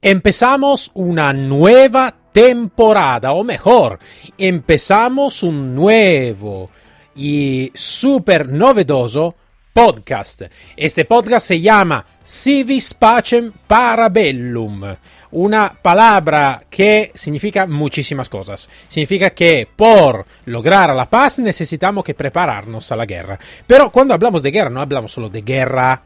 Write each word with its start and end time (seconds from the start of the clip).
Empezamos 0.00 0.92
una 0.94 1.32
nueva 1.32 2.14
temporada, 2.32 3.32
o 3.32 3.42
mejor, 3.42 3.98
empezamos 4.38 5.42
un 5.42 5.74
nuevo 5.74 6.70
y 7.16 7.72
súper 7.74 8.48
novedoso 8.48 9.34
podcast. 9.72 10.42
Este 10.76 11.04
podcast 11.04 11.48
se 11.48 11.60
llama 11.60 12.06
Civis 12.24 12.94
Pacem 12.94 13.50
Parabellum, 13.66 14.84
una 15.32 15.72
palabra 15.72 16.62
que 16.70 17.10
significa 17.16 17.66
muchísimas 17.66 18.28
cosas. 18.28 18.68
Significa 18.88 19.30
que 19.30 19.66
por 19.74 20.24
lograr 20.44 20.94
la 20.94 21.10
paz 21.10 21.40
necesitamos 21.40 22.04
que 22.04 22.14
prepararnos 22.14 22.92
a 22.92 22.96
la 22.96 23.04
guerra. 23.04 23.36
Pero 23.66 23.90
cuando 23.90 24.14
hablamos 24.14 24.44
de 24.44 24.52
guerra 24.52 24.70
no 24.70 24.80
hablamos 24.80 25.10
solo 25.10 25.28
de 25.28 25.42
guerra, 25.42 26.00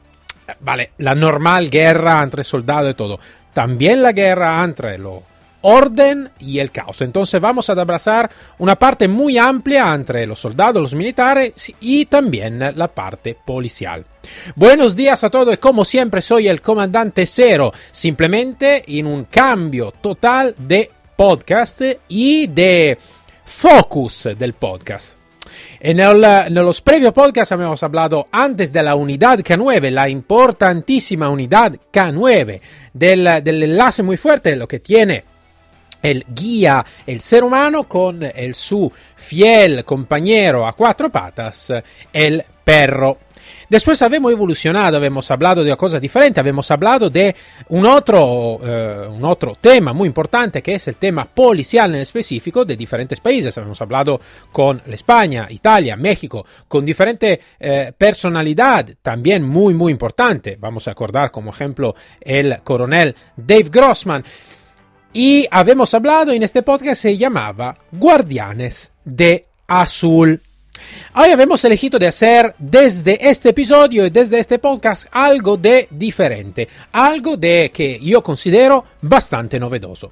vale, 0.60 0.92
la 0.96 1.14
normal 1.14 1.68
guerra 1.68 2.22
entre 2.22 2.42
soldados 2.42 2.92
y 2.92 2.94
todo 2.94 3.20
también 3.52 4.02
la 4.02 4.12
guerra 4.12 4.62
entre 4.64 4.98
lo 4.98 5.22
orden 5.62 6.30
y 6.38 6.58
el 6.58 6.70
caos. 6.70 7.00
Entonces 7.02 7.40
vamos 7.40 7.70
a 7.70 7.72
abrazar 7.72 8.30
una 8.58 8.76
parte 8.76 9.08
muy 9.08 9.38
amplia 9.38 9.94
entre 9.94 10.26
los 10.26 10.40
soldados, 10.40 10.82
los 10.82 10.94
militares 10.94 11.72
y 11.80 12.06
también 12.06 12.58
la 12.76 12.88
parte 12.88 13.36
policial. 13.44 14.04
Buenos 14.54 14.94
días 14.94 15.24
a 15.24 15.30
todos 15.30 15.56
como 15.58 15.84
siempre 15.84 16.20
soy 16.20 16.48
el 16.48 16.60
comandante 16.60 17.26
Cero, 17.26 17.72
simplemente 17.90 18.84
en 18.86 19.06
un 19.06 19.24
cambio 19.24 19.92
total 19.92 20.54
de 20.58 20.90
podcast 21.16 21.82
y 22.08 22.46
de 22.48 22.98
focus 23.44 24.28
del 24.36 24.54
podcast. 24.54 25.21
En, 25.80 26.54
los 26.54 26.80
previos 26.80 27.12
podcasts 27.12 27.52
hemos 27.52 27.82
hablado 27.82 28.28
antes 28.30 28.72
de 28.72 28.82
la 28.82 28.94
unidad 28.94 29.40
K9, 29.40 29.90
la 29.90 30.08
importantísima 30.08 31.28
unidad 31.28 31.74
K9, 31.92 32.60
del, 32.92 33.26
enlace 33.26 34.02
muy 34.02 34.16
fuerte, 34.16 34.56
lo 34.56 34.68
que 34.68 34.80
tiene 34.80 35.24
el 36.02 36.24
guía 36.28 36.84
el 37.06 37.20
ser 37.20 37.44
humano 37.44 37.84
con 37.84 38.22
el 38.22 38.56
su 38.56 38.92
fiel 39.14 39.84
compañero 39.84 40.66
a 40.66 40.72
cuatro 40.72 41.10
patas, 41.10 41.72
el 42.12 42.44
perro. 42.64 43.18
Después 43.68 44.00
habíamos 44.02 44.32
evolucionado, 44.32 44.96
habíamos 44.96 45.30
hablado 45.30 45.62
de 45.62 45.70
una 45.70 45.76
cosa 45.76 45.98
diferente, 45.98 46.40
habíamos 46.40 46.70
hablado 46.70 47.10
de 47.10 47.34
un 47.68 47.86
otro, 47.86 48.60
eh, 48.62 49.08
un 49.08 49.24
otro 49.24 49.56
tema 49.60 49.92
muy 49.92 50.06
importante 50.06 50.62
que 50.62 50.74
es 50.74 50.88
el 50.88 50.96
tema 50.96 51.24
policial 51.24 51.94
en 51.94 52.00
específico 52.00 52.64
de 52.64 52.76
diferentes 52.76 53.20
países. 53.20 53.56
Habíamos 53.56 53.80
hablado 53.80 54.20
con 54.50 54.82
España, 54.86 55.46
Italia, 55.50 55.96
México, 55.96 56.44
con 56.68 56.84
diferente 56.84 57.40
eh, 57.58 57.92
personalidad 57.96 58.86
también 59.02 59.42
muy, 59.42 59.74
muy 59.74 59.92
importante. 59.92 60.56
Vamos 60.60 60.88
a 60.88 60.92
acordar 60.92 61.30
como 61.30 61.50
ejemplo 61.50 61.94
el 62.20 62.62
coronel 62.62 63.14
Dave 63.36 63.68
Grossman. 63.70 64.24
Y 65.12 65.46
habíamos 65.50 65.92
hablado 65.92 66.32
en 66.32 66.42
este 66.42 66.62
podcast 66.62 67.02
se 67.02 67.18
llamaba 67.18 67.76
Guardianes 67.92 68.92
de 69.04 69.46
Azul. 69.66 70.40
Hoy 71.14 71.30
hemos 71.30 71.64
elegido 71.64 71.98
de 71.98 72.06
hacer 72.06 72.54
desde 72.58 73.18
este 73.28 73.50
episodio 73.50 74.06
y 74.06 74.10
desde 74.10 74.38
este 74.38 74.58
podcast 74.58 75.06
algo 75.10 75.56
de 75.56 75.88
diferente, 75.90 76.68
algo 76.92 77.36
de 77.36 77.70
que 77.72 77.98
yo 78.00 78.22
considero 78.22 78.84
bastante 79.00 79.60
novedoso. 79.60 80.10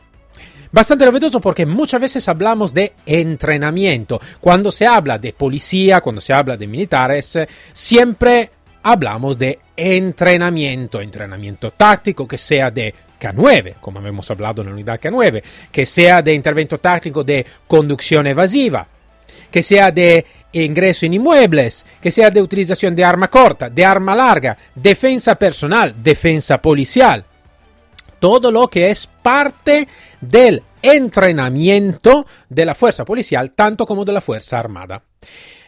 Bastante 0.73 1.05
novedoso 1.05 1.41
porque 1.41 1.67
muchas 1.67 2.01
veces 2.01 2.29
hablamos 2.29 2.73
de 2.73 2.93
entrenamiento. 3.05 4.21
Cuando 4.41 4.71
se 4.71 4.87
habla 4.87 5.19
de 5.19 5.33
policía, 5.33 6.01
cuando 6.01 6.21
se 6.21 6.33
habla 6.33 6.57
de 6.57 6.69
militares, 6.69 7.39
siempre 7.73 8.51
hablamos 8.83 9.37
de 9.37 9.59
entrenamiento, 9.77 11.01
entrenamiento 11.01 11.73
táctico 11.73 12.29
que 12.29 12.39
sea 12.39 12.71
de 12.71 12.95
K9, 13.21 13.75
como 13.81 14.01
hemos 14.07 14.31
hablado 14.31 14.63
en 14.63 14.69
la 14.69 14.75
unidad 14.75 15.01
K9, 15.01 15.43
que 15.71 15.85
sea 15.85 16.23
de 16.23 16.35
intervento 16.35 16.79
táctico 16.79 17.25
de 17.25 17.45
conducción 17.67 18.27
evasiva, 18.27 18.87
que 19.51 19.63
sea 19.63 19.91
de 19.91 20.25
ingreso 20.53 21.07
en 21.07 21.15
inmuebles, 21.15 21.87
que 22.01 22.11
sea 22.11 22.31
de 22.31 22.43
utilización 22.43 22.95
de 22.95 23.05
arma 23.05 23.29
corta, 23.29 23.71
de 23.71 23.85
arma 23.85 24.15
larga, 24.15 24.57
defensa 24.75 25.35
personal, 25.35 25.95
defensa 26.03 26.61
policial. 26.61 27.25
Todo 28.19 28.51
lo 28.51 28.69
que 28.69 28.91
es 28.91 29.07
parte 29.07 29.89
del 30.21 30.63
entrenamiento 30.83 32.27
de 32.49 32.65
la 32.65 32.75
fuerza 32.75 33.05
policial, 33.05 33.53
tanto 33.53 33.87
como 33.87 34.05
de 34.05 34.13
la 34.13 34.21
fuerza 34.21 34.59
armada. 34.59 35.03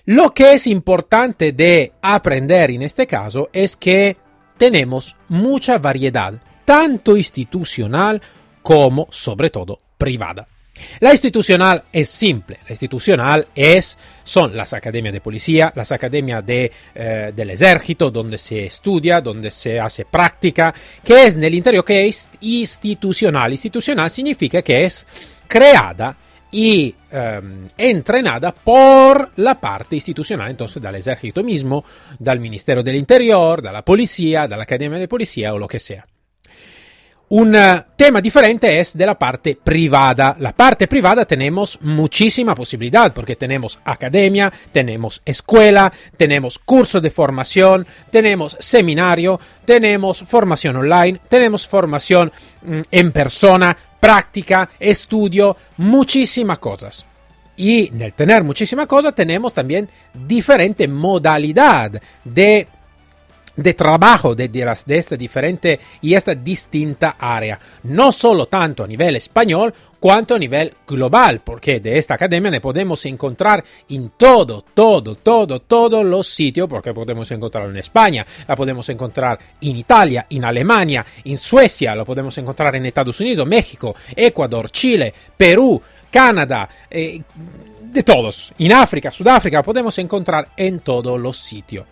Lo 0.04 0.34
que 0.34 0.54
es 0.54 0.66
importante 0.66 1.52
de 1.52 1.92
aprender 2.02 2.72
en 2.72 2.82
este 2.82 3.06
caso 3.06 3.48
es 3.52 3.76
que 3.76 4.16
tenemos 4.58 5.16
mucha 5.28 5.78
variedad, 5.78 6.34
tanto 6.64 7.16
institucional 7.16 8.20
como, 8.62 9.06
sobre 9.10 9.50
todo, 9.50 9.80
privada. 9.96 10.48
La 11.00 11.12
institucional 11.12 11.84
es 11.92 12.08
simple, 12.08 12.58
la 12.64 12.70
institucional 12.70 13.46
es, 13.54 13.98
son 14.24 14.56
las 14.56 14.72
academias 14.72 15.12
de 15.12 15.20
policía, 15.20 15.72
las 15.76 15.92
academias 15.92 16.44
de, 16.44 16.72
eh, 16.94 17.32
del 17.34 17.50
ejército, 17.50 18.10
donde 18.10 18.38
se 18.38 18.66
estudia, 18.66 19.20
donde 19.20 19.50
se 19.50 19.78
hace 19.78 20.04
práctica, 20.04 20.74
que 21.04 21.26
es 21.26 21.36
en 21.36 21.44
el 21.44 21.54
interior 21.54 21.84
que 21.84 22.06
es 22.06 22.30
institucional. 22.40 23.52
Institucional 23.52 24.10
significa 24.10 24.62
que 24.62 24.84
es 24.84 25.06
creada 25.46 26.16
y 26.50 26.94
um, 27.12 27.66
entrenada 27.76 28.52
por 28.52 29.32
la 29.36 29.58
parte 29.58 29.96
institucional, 29.96 30.50
entonces 30.50 30.82
del 30.82 30.94
ejército 30.94 31.42
mismo, 31.42 31.84
del 32.18 32.40
Ministerio 32.40 32.82
del 32.82 32.96
Interior, 32.96 33.62
de 33.62 33.72
la 33.72 33.82
policía, 33.82 34.46
de 34.46 34.56
la 34.56 34.62
Academia 34.62 34.98
de 34.98 35.08
Policía 35.08 35.54
o 35.54 35.58
lo 35.58 35.66
que 35.66 35.80
sea. 35.80 36.06
Un 37.34 37.56
tema 37.96 38.20
diferente 38.20 38.78
es 38.78 38.94
de 38.94 39.06
la 39.06 39.18
parte 39.18 39.56
privada. 39.56 40.36
La 40.38 40.52
parte 40.52 40.86
privada 40.86 41.24
tenemos 41.24 41.78
muchísima 41.80 42.54
posibilidad 42.54 43.10
porque 43.14 43.36
tenemos 43.36 43.78
academia, 43.86 44.52
tenemos 44.70 45.22
escuela, 45.24 45.90
tenemos 46.18 46.58
cursos 46.58 47.02
de 47.02 47.10
formación, 47.10 47.86
tenemos 48.10 48.58
seminario, 48.60 49.40
tenemos 49.64 50.22
formación 50.24 50.76
online, 50.76 51.20
tenemos 51.26 51.66
formación 51.66 52.30
mm, 52.66 52.80
en 52.90 53.12
persona, 53.12 53.74
práctica, 53.98 54.68
estudio, 54.78 55.56
muchísimas 55.78 56.58
cosas. 56.58 57.06
Y 57.56 57.88
en 57.88 58.02
el 58.02 58.12
tener 58.12 58.44
muchísimas 58.44 58.86
cosas 58.86 59.14
tenemos 59.14 59.54
también 59.54 59.88
diferente 60.12 60.86
modalidad 60.86 61.92
de 62.24 62.68
de 63.56 63.74
trabajo 63.74 64.34
de, 64.34 64.48
de, 64.48 64.76
de, 64.86 64.98
esta 64.98 65.16
diferente 65.16 65.80
y 66.00 66.14
esta 66.14 66.34
distinta 66.34 67.16
área, 67.18 67.58
no 67.84 68.12
solo 68.12 68.46
tanto 68.46 68.84
a 68.84 68.86
nivel 68.86 69.16
español 69.16 69.72
cuanto 70.02 70.34
a 70.34 70.38
nivel 70.38 70.74
global, 70.84 71.42
porque 71.44 71.78
de 71.78 71.96
esta 71.96 72.14
academia 72.14 72.50
ne 72.50 72.60
podemos 72.60 73.06
encontrar 73.06 73.62
en 73.88 74.10
todo, 74.16 74.64
todo, 74.74 75.14
todo, 75.14 75.60
todos 75.60 76.04
los 76.04 76.26
sitios, 76.26 76.68
porque 76.68 76.92
podemos 76.92 77.30
encontrarlo 77.30 77.70
en 77.70 77.76
España, 77.76 78.26
la 78.48 78.56
podemos 78.56 78.88
encontrar 78.88 79.38
en 79.60 79.76
Italia, 79.76 80.26
en 80.28 80.44
Alemania, 80.44 81.06
en 81.24 81.38
Suecia, 81.38 81.94
lo 81.94 82.04
podemos 82.04 82.36
encontrar 82.36 82.74
en 82.74 82.86
Estados 82.86 83.20
Unidos, 83.20 83.46
México, 83.46 83.94
Ecuador, 84.16 84.72
Chile, 84.72 85.14
Perú, 85.36 85.80
Canadá, 86.10 86.68
eh, 86.90 87.22
de 87.80 88.02
todos, 88.02 88.52
en 88.58 88.72
África, 88.72 89.12
Sudáfrica, 89.12 89.62
podemos 89.62 89.96
encontrar 89.98 90.48
en 90.56 90.80
todos 90.80 91.20
los 91.20 91.36
sitios. 91.36 91.91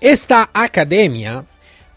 Esta 0.00 0.50
academia 0.52 1.38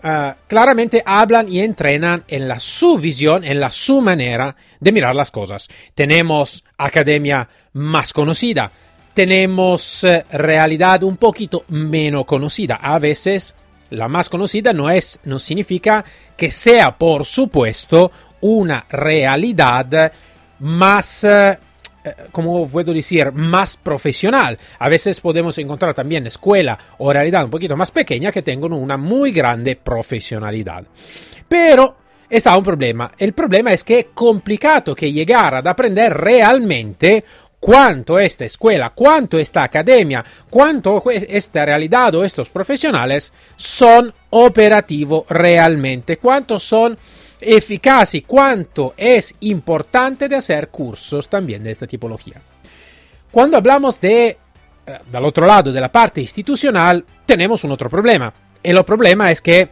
uh, 0.03 0.07
claramente 0.47 1.03
hablan 1.05 1.51
y 1.51 1.59
entrenan 1.59 2.23
en 2.27 2.47
la 2.47 2.59
su 2.59 2.97
visión, 2.97 3.43
en 3.43 3.59
la 3.59 3.69
su 3.69 4.01
manera 4.01 4.55
de 4.79 4.91
mirar 4.91 5.15
las 5.15 5.31
cosas. 5.31 5.67
Tenemos 5.93 6.63
academia 6.77 7.47
más 7.73 8.13
conocida, 8.13 8.71
tenemos 9.13 10.03
uh, 10.03 10.21
realidad 10.31 11.03
un 11.03 11.17
poquito 11.17 11.65
menos 11.67 12.25
conocida. 12.25 12.75
A 12.81 12.99
veces 12.99 13.55
la 13.89 14.07
más 14.07 14.29
conocida 14.29 14.71
no 14.73 14.89
es, 14.89 15.19
no 15.23 15.39
significa 15.39 16.05
que 16.37 16.51
sea, 16.51 16.97
por 16.97 17.25
supuesto, 17.25 18.11
una 18.41 18.85
realidad 18.89 20.11
más 20.59 21.23
eh, 21.23 21.57
como 22.31 22.67
puedo 22.67 22.93
decir, 22.93 23.31
más 23.31 23.77
profesional. 23.77 24.57
A 24.79 24.89
veces 24.89 25.21
podemos 25.21 25.57
encontrar 25.57 25.93
también 25.93 26.27
escuela 26.27 26.77
o 26.97 27.11
realidad 27.11 27.45
un 27.45 27.51
poquito 27.51 27.75
más 27.75 27.91
pequeña 27.91 28.31
que 28.31 28.41
tengan 28.41 28.73
una 28.73 28.97
muy 28.97 29.31
grande 29.31 29.75
profesionalidad. 29.75 30.83
Pero 31.47 31.95
está 32.29 32.57
un 32.57 32.63
problema. 32.63 33.11
El 33.17 33.33
problema 33.33 33.73
es 33.73 33.83
que 33.83 33.99
es 33.99 34.07
complicado 34.13 34.95
que 34.95 35.11
llegar 35.11 35.55
a 35.55 35.69
aprender 35.69 36.15
realmente 36.15 37.23
cuánto 37.59 38.17
esta 38.19 38.45
escuela, 38.45 38.91
cuánto 38.91 39.37
esta 39.37 39.63
academia, 39.63 40.23
cuánto 40.49 41.03
esta 41.11 41.65
realidad 41.65 42.15
o 42.15 42.23
estos 42.23 42.49
profesionales 42.49 43.33
son 43.57 44.13
operativos 44.29 45.25
realmente, 45.27 46.17
cuántos 46.17 46.63
son 46.63 46.97
eficaz 47.39 48.15
y 48.15 48.21
cuánto 48.21 48.93
es 48.97 49.35
importante 49.41 50.27
de 50.27 50.35
hacer 50.35 50.69
cursos 50.69 51.29
también 51.29 51.63
de 51.63 51.71
esta 51.71 51.87
tipología. 51.87 52.41
Cuando 53.31 53.57
hablamos 53.57 53.99
de, 54.01 54.27
eh, 54.85 54.99
del 55.11 55.25
otro 55.25 55.45
lado, 55.45 55.71
de 55.71 55.81
la 55.81 55.91
parte 55.91 56.21
institucional, 56.21 57.03
tenemos 57.25 57.63
un 57.63 57.71
otro 57.71 57.89
problema. 57.89 58.33
El 58.61 58.83
problema 58.83 59.31
es 59.31 59.41
que 59.41 59.69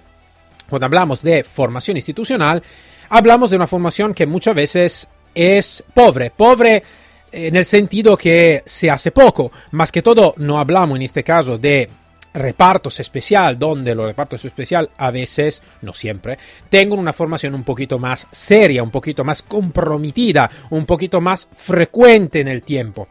cuando 0.70 0.86
hablamos 0.86 1.22
de 1.24 1.44
formación 1.44 1.98
institucional, 1.98 2.62
hablamos 3.10 3.50
de 3.50 3.56
una 3.56 3.68
formación 3.68 4.14
que 4.14 4.26
muchas 4.26 4.56
veces 4.56 5.08
es 5.34 5.84
pobre, 5.94 6.32
pobre 6.32 6.84
en 7.32 7.56
el 7.56 7.66
sentido 7.66 8.18
que 8.18 8.64
se 8.66 8.90
hace 8.90 9.12
poco, 9.12 9.52
más 9.72 9.92
que 9.92 10.02
todo 10.02 10.34
no 10.38 10.60
hablamos 10.60 10.96
en 10.96 11.04
este 11.04 11.24
caso 11.24 11.58
de 11.58 11.90
repartos 12.38 13.00
especial, 13.00 13.58
donde 13.58 13.96
los 13.96 14.06
repartos 14.06 14.44
especial 14.46 14.90
a 14.98 15.12
veces, 15.12 15.62
no 15.82 15.94
siempre, 15.94 16.38
tengan 16.70 17.00
una 17.00 17.14
formación 17.14 17.56
un 17.56 17.64
poquito 17.64 18.00
más 18.00 18.28
seria, 18.32 18.84
un 18.84 18.92
poquito 18.92 19.24
más 19.24 19.42
comprometida, 19.42 20.50
un 20.70 20.86
poquito 20.86 21.20
más 21.22 21.48
frecuente 21.56 22.40
en 22.40 22.48
el 22.48 22.64
tiempo. 22.64 23.08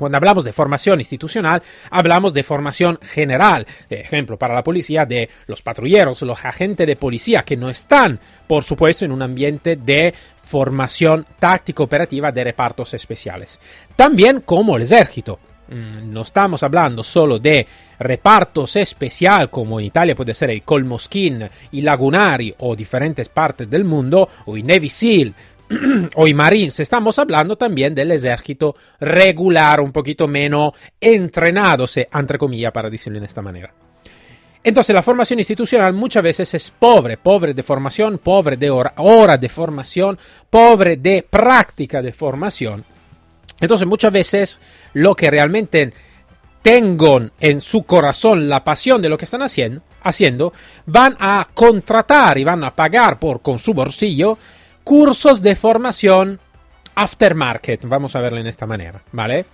Cuando 0.00 0.16
hablamos 0.16 0.44
de 0.44 0.54
formación 0.54 0.98
institucional, 0.98 1.62
hablamos 1.90 2.32
de 2.32 2.42
formación 2.42 2.98
general. 3.02 3.66
De 3.90 4.00
ejemplo, 4.00 4.38
para 4.38 4.54
la 4.54 4.64
policía, 4.64 5.04
de 5.04 5.28
los 5.46 5.60
patrulleros, 5.60 6.22
los 6.22 6.42
agentes 6.42 6.86
de 6.86 6.96
policía 6.96 7.42
que 7.42 7.58
no 7.58 7.68
están, 7.68 8.18
por 8.46 8.64
supuesto, 8.64 9.04
en 9.04 9.12
un 9.12 9.20
ambiente 9.20 9.76
de 9.76 10.14
formación 10.42 11.26
táctico 11.38 11.82
operativa 11.82 12.32
de 12.32 12.44
repartos 12.44 12.94
especiales. 12.94 13.60
También 13.94 14.40
como 14.40 14.78
el 14.78 14.84
ejército. 14.84 15.38
Mm, 15.70 16.12
no 16.12 16.22
estamos 16.22 16.64
hablando 16.64 17.04
solo 17.04 17.38
de 17.38 17.64
repartos 18.00 18.74
especial 18.74 19.48
como 19.50 19.78
en 19.78 19.86
Italia 19.86 20.16
puede 20.16 20.34
ser 20.34 20.50
el 20.50 20.62
Colmoskin, 20.62 21.48
y 21.70 21.80
Lagunari 21.80 22.52
o 22.58 22.74
diferentes 22.74 23.28
partes 23.28 23.70
del 23.70 23.84
mundo, 23.84 24.28
o 24.46 24.56
i 24.56 24.64
Navy 24.64 24.88
SEAL, 24.88 25.32
o 26.16 26.26
y 26.26 26.34
Marines, 26.34 26.80
estamos 26.80 27.16
hablando 27.20 27.56
también 27.56 27.94
del 27.94 28.10
ejército 28.10 28.74
regular, 28.98 29.80
un 29.80 29.92
poquito 29.92 30.26
menos 30.26 30.72
entrenado, 31.00 31.84
entre 32.12 32.38
comillas, 32.38 32.72
para 32.72 32.90
decirlo 32.90 33.20
de 33.20 33.26
esta 33.26 33.40
manera. 33.40 33.72
Entonces 34.62 34.92
la 34.92 35.02
formación 35.02 35.38
institucional 35.38 35.92
muchas 35.92 36.22
veces 36.22 36.52
es 36.52 36.70
pobre, 36.72 37.16
pobre 37.16 37.54
de 37.54 37.62
formación, 37.62 38.18
pobre 38.18 38.56
de 38.56 38.70
hora, 38.70 38.92
hora 38.96 39.38
de 39.38 39.48
formación, 39.48 40.18
pobre 40.50 40.96
de 40.96 41.22
práctica 41.22 42.02
de 42.02 42.12
formación. 42.12 42.84
Entonces 43.60 43.86
muchas 43.86 44.12
veces 44.12 44.60
lo 44.94 45.14
que 45.14 45.30
realmente 45.30 45.92
tengan 46.62 47.32
en 47.40 47.60
su 47.60 47.84
corazón 47.84 48.48
la 48.48 48.64
pasión 48.64 49.00
de 49.00 49.08
lo 49.08 49.16
que 49.16 49.24
están 49.24 49.42
haciendo, 49.42 49.82
haciendo 50.02 50.52
van 50.86 51.16
a 51.18 51.46
contratar 51.52 52.38
y 52.38 52.44
van 52.44 52.64
a 52.64 52.74
pagar 52.74 53.18
por 53.18 53.40
con 53.40 53.58
su 53.58 53.74
bolsillo 53.74 54.38
cursos 54.84 55.42
de 55.42 55.56
formación 55.56 56.40
aftermarket, 56.94 57.84
vamos 57.86 58.16
a 58.16 58.20
verlo 58.20 58.40
en 58.40 58.46
esta 58.46 58.66
manera, 58.66 59.02
¿vale? 59.12 59.46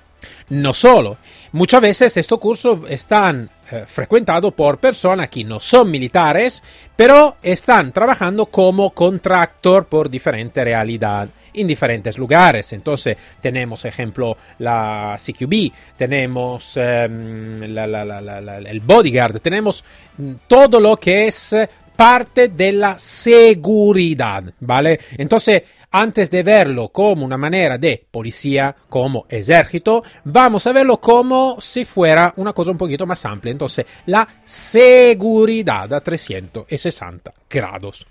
No 0.49 0.73
solo, 0.73 1.19
muchas 1.53 1.81
veces 1.81 2.17
estos 2.17 2.39
cursos 2.39 2.81
están 2.89 3.51
eh, 3.71 3.85
frecuentados 3.87 4.55
por 4.55 4.79
personas 4.79 5.29
que 5.29 5.45
no 5.45 5.61
son 5.61 5.91
militares, 5.91 6.63
pero 6.97 7.37
están 7.43 7.93
trabajando 7.93 8.47
como 8.47 8.91
contractor 8.91 9.87
por 9.87 10.09
diferente 10.09 10.65
realidad 10.65 11.29
en 11.57 11.67
diferentes 11.67 12.19
lugares. 12.19 12.73
Entonces 12.73 13.17
tenemos, 13.41 13.85
ejemplo, 13.85 14.37
la 14.59 15.17
CQB, 15.19 15.73
tenemos 15.97 16.77
em, 16.77 17.63
el 17.63 18.81
bodyguard, 18.85 19.41
tenemos 19.41 19.85
mm, 20.19 20.33
todo 20.47 20.81
lo 20.81 20.97
que 20.97 21.27
es 21.27 21.55
parte 21.97 22.49
de 22.49 22.73
la 22.73 22.99
seguridad, 22.99 24.45
¿vale? 24.61 25.01
Entonces, 25.17 25.63
antes 25.91 26.31
de 26.31 26.43
verlo 26.43 26.91
como 26.91 27.25
una 27.25 27.39
manera 27.39 27.79
de 27.79 28.05
policía, 28.11 28.77
como 28.89 29.25
ejército, 29.29 30.03
vamos 30.25 30.67
a 30.67 30.73
verlo 30.73 31.01
como 31.01 31.59
si 31.61 31.85
fuera 31.87 32.35
una 32.37 32.53
cosa 32.53 32.71
un 32.71 32.79
poquito 32.79 33.07
más 33.07 33.25
amplia. 33.25 33.53
Entonces, 33.53 33.87
la 34.05 34.29
seguridad 34.45 35.93
a 35.93 36.01
360 36.01 37.33
grados. 37.49 38.07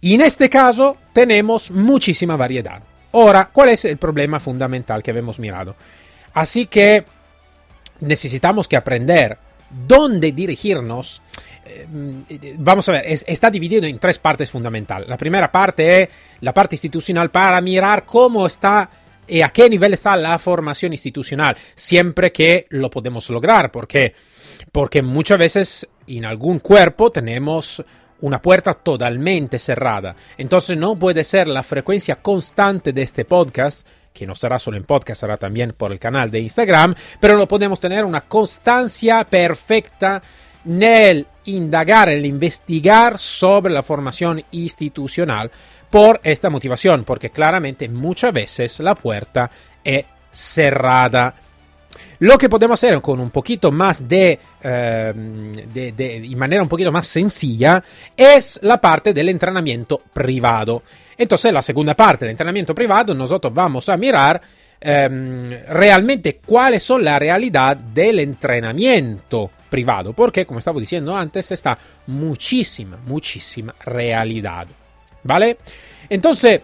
Y 0.00 0.14
en 0.14 0.20
este 0.20 0.48
caso 0.48 0.96
tenemos 1.12 1.70
muchísima 1.70 2.36
variedad. 2.36 2.82
Ahora, 3.12 3.50
¿cuál 3.52 3.70
es 3.70 3.84
el 3.84 3.96
problema 3.96 4.38
fundamental 4.38 5.02
que 5.02 5.10
hemos 5.10 5.38
mirado? 5.38 5.74
Así 6.34 6.66
que 6.66 7.04
necesitamos 8.00 8.68
que 8.68 8.76
aprender 8.76 9.38
dónde 9.86 10.32
dirigirnos 10.32 11.20
eh, 11.68 12.54
vamos 12.58 12.88
a 12.88 12.92
ver, 12.92 13.04
está 13.06 13.50
dividido 13.50 13.86
en 13.86 13.98
tres 13.98 14.18
partes 14.18 14.50
fundamentales. 14.50 15.08
La 15.08 15.16
primera 15.16 15.50
parte 15.52 16.02
es 16.02 16.08
la 16.40 16.54
parte 16.54 16.76
institucional 16.76 17.30
para 17.30 17.60
mirar 17.60 18.04
cómo 18.04 18.46
está 18.46 18.88
y 19.26 19.42
a 19.42 19.50
qué 19.50 19.68
nivel 19.68 19.92
está 19.92 20.16
la 20.16 20.38
formación 20.38 20.92
institucional, 20.92 21.56
siempre 21.74 22.32
que 22.32 22.66
lo 22.70 22.90
podemos 22.90 23.28
lograr, 23.28 23.70
porque 23.70 24.14
porque 24.72 25.02
muchas 25.02 25.38
veces 25.38 25.88
en 26.06 26.24
algún 26.24 26.58
cuerpo 26.58 27.10
tenemos 27.10 27.84
una 28.20 28.40
puerta 28.42 28.74
totalmente 28.74 29.58
cerrada. 29.58 30.14
Entonces 30.36 30.76
no 30.76 30.96
puede 30.96 31.24
ser 31.24 31.48
la 31.48 31.62
frecuencia 31.62 32.16
constante 32.16 32.92
de 32.92 33.02
este 33.02 33.24
podcast, 33.24 33.86
que 34.12 34.26
no 34.26 34.34
será 34.34 34.58
solo 34.58 34.76
en 34.76 34.84
podcast, 34.84 35.20
será 35.20 35.36
también 35.36 35.72
por 35.76 35.92
el 35.92 35.98
canal 35.98 36.30
de 36.30 36.40
Instagram, 36.40 36.94
pero 37.20 37.36
no 37.36 37.46
podemos 37.46 37.78
tener 37.78 38.04
una 38.04 38.22
constancia 38.22 39.24
perfecta 39.24 40.20
nel 40.64 41.26
indagar, 41.44 42.08
el 42.08 42.26
investigar 42.26 43.18
sobre 43.18 43.72
la 43.72 43.82
formación 43.82 44.42
institucional 44.50 45.50
por 45.88 46.20
esta 46.22 46.50
motivación, 46.50 47.04
porque 47.04 47.30
claramente 47.30 47.88
muchas 47.88 48.32
veces 48.32 48.80
la 48.80 48.94
puerta 48.94 49.50
es 49.82 50.04
cerrada. 50.30 51.34
Lo 52.20 52.36
que 52.38 52.48
podemos 52.48 52.82
hacer 52.82 53.00
con 53.00 53.20
un 53.20 53.30
poquito 53.30 53.70
más 53.70 54.08
de, 54.08 54.38
eh, 54.62 55.12
de, 55.72 55.92
de, 55.92 56.36
manera 56.36 56.62
un 56.62 56.68
poquito 56.68 56.92
más 56.92 57.06
sencilla, 57.06 57.82
es 58.16 58.58
la 58.62 58.80
parte 58.80 59.12
del 59.12 59.28
entrenamiento 59.28 60.02
privado. 60.12 60.82
Entonces, 61.16 61.52
la 61.52 61.62
segunda 61.62 61.94
parte 61.94 62.24
del 62.24 62.32
entrenamiento 62.32 62.74
privado, 62.74 63.14
nosotros 63.14 63.52
vamos 63.52 63.88
a 63.88 63.96
mirar 63.96 64.40
eh, 64.80 65.64
realmente 65.68 66.38
cuáles 66.44 66.84
son 66.84 67.02
la 67.02 67.18
realidad 67.18 67.76
del 67.76 68.20
entrenamiento 68.20 69.50
privado, 69.68 70.12
porque 70.12 70.46
como 70.46 70.60
estaba 70.60 70.78
diciendo 70.78 71.16
antes, 71.16 71.50
está 71.50 71.76
muchísima, 72.06 72.96
muchísima 73.04 73.74
realidad. 73.84 74.66
¿Vale? 75.24 75.58
Entonces, 76.08 76.60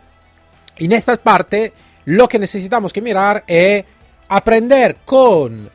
en 0.76 0.92
esta 0.92 1.16
parte, 1.16 1.72
lo 2.06 2.28
que 2.28 2.38
necesitamos 2.38 2.92
que 2.92 3.02
mirar 3.02 3.44
es 3.46 3.84
aprender 4.28 4.96
con, 5.04 5.70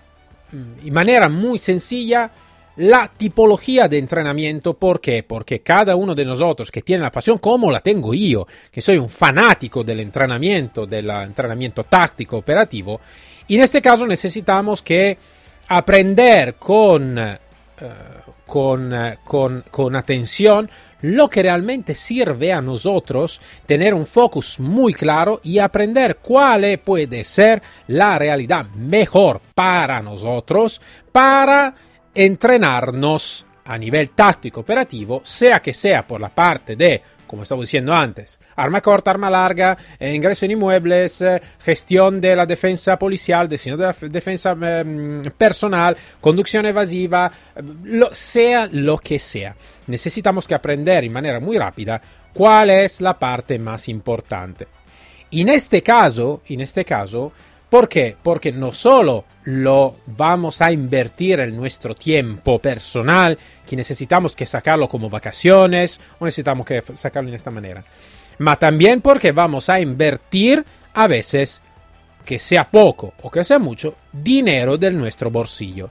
mm, 0.51 0.92
manera 0.92 1.30
muy 1.30 1.60
sencilla, 1.60 2.31
la 2.78 3.12
tipología 3.16 3.88
de 3.90 3.98
entrenamiento. 3.98 4.74
¿Por 4.74 5.01
qué? 5.01 5.22
Porque 5.24 5.60
cada 5.60 5.96
uno 5.96 6.16
de 6.16 6.24
nosotros 6.24 6.72
que 6.72 6.81
tiene 6.81 7.04
la 7.04 7.12
pasión, 7.12 7.38
como 7.38 7.72
la 7.72 7.81
tengo 7.81 8.13
yo, 8.13 8.48
que 8.72 8.81
soy 8.81 8.98
un 8.98 9.10
fanático 9.10 9.84
del 9.84 10.00
entrenamiento, 10.00 10.86
del 10.86 11.10
entrenamiento 11.10 11.84
táctico 11.84 12.38
operativo, 12.38 13.01
en 13.50 13.62
este 13.62 13.82
caso 13.82 14.06
necesitamos 14.06 14.82
que 14.82 15.18
aprender 15.68 16.56
con, 16.56 17.18
eh, 17.18 17.38
con, 18.46 18.94
eh, 18.94 19.18
con, 19.24 19.63
con 19.70 19.96
atención 19.96 20.70
lo 21.01 21.29
que 21.29 21.44
realmente 21.44 21.96
sirve 21.96 22.51
a 22.51 22.62
nosotros, 22.62 23.41
tener 23.65 23.94
un 23.94 24.06
focus 24.06 24.60
muy 24.60 24.94
claro 24.94 25.39
y 25.44 25.60
aprender 25.60 26.18
cuál 26.18 26.79
puede 26.84 27.24
ser 27.24 27.62
la 27.88 28.18
realidad 28.20 28.65
mejor 28.75 29.41
para 29.53 30.01
nosotros 30.01 30.82
para 31.12 31.74
entrenarnos 32.13 33.46
a 33.65 33.77
nivel 33.77 34.12
táctico 34.12 34.62
operativo, 34.62 35.22
sea 35.24 35.62
que 35.62 35.74
sea 35.74 36.06
por 36.06 36.20
la 36.20 36.29
parte 36.29 36.75
de 36.75 37.01
como 37.29 37.43
estaba 37.43 37.62
diciendo 37.62 37.93
antes. 37.93 38.39
Arma 38.55 38.81
corta, 38.81 39.12
arma 39.12 39.29
larga, 39.29 39.77
eh, 40.00 40.15
ingreso 40.15 40.45
en 40.45 40.51
inmuebles, 40.51 41.21
eh, 41.21 41.39
gestión 41.59 42.19
de 42.19 42.36
la 42.36 42.48
defensa 42.48 42.98
policial, 42.98 43.48
diseño 43.48 43.77
de 43.77 43.86
la 43.86 43.95
defensa 44.09 44.57
eh, 44.59 45.29
personal, 45.38 45.95
conducción 46.19 46.65
evasiva, 46.65 47.31
sea 48.13 48.67
lo 48.71 48.98
que 48.98 49.19
sea. 49.19 49.55
Necesitamos 49.86 50.48
que 50.48 50.55
aprender 50.55 51.03
en 51.03 51.13
manera 51.13 51.39
muy 51.39 51.59
rápida 51.59 52.01
cuál 52.33 52.71
es 52.71 53.00
la 53.00 53.13
parte 53.19 53.59
más 53.59 53.88
importante. 53.89 54.67
En 55.29 55.50
este 55.50 55.83
caso, 55.83 56.41
en 56.48 56.62
este 56.62 56.83
caso, 56.83 57.31
¿por 57.69 57.88
qué? 57.89 58.15
Porque 58.21 58.51
no 58.51 58.73
solo 58.73 59.25
lo 59.45 59.95
vamos 60.05 60.61
a 60.61 60.71
invertir 60.71 61.39
en 61.39 61.55
nuestro 61.55 61.95
tiempo 61.95 62.59
personal, 62.59 63.38
que 63.65 63.75
necesitamos 63.75 64.35
que 64.35 64.45
sacarlo 64.45 64.88
como 64.88 65.09
vacaciones 65.09 65.99
o 66.19 66.25
necesitamos 66.25 66.65
que 66.65 66.83
sacarlo 66.95 67.29
en 67.29 67.35
esta 67.35 67.51
manera. 67.51 67.83
Ma 68.39 68.55
también 68.55 69.01
porque 69.01 69.31
vamos 69.31 69.69
a 69.69 69.79
invertir 69.79 70.63
a 70.93 71.07
veces, 71.07 71.61
que 72.25 72.39
sea 72.39 72.69
poco 72.69 73.13
o 73.21 73.31
que 73.31 73.43
sea 73.43 73.59
mucho, 73.59 73.95
dinero 74.11 74.77
del 74.77 74.97
nuestro 74.97 75.31
bolsillo. 75.31 75.89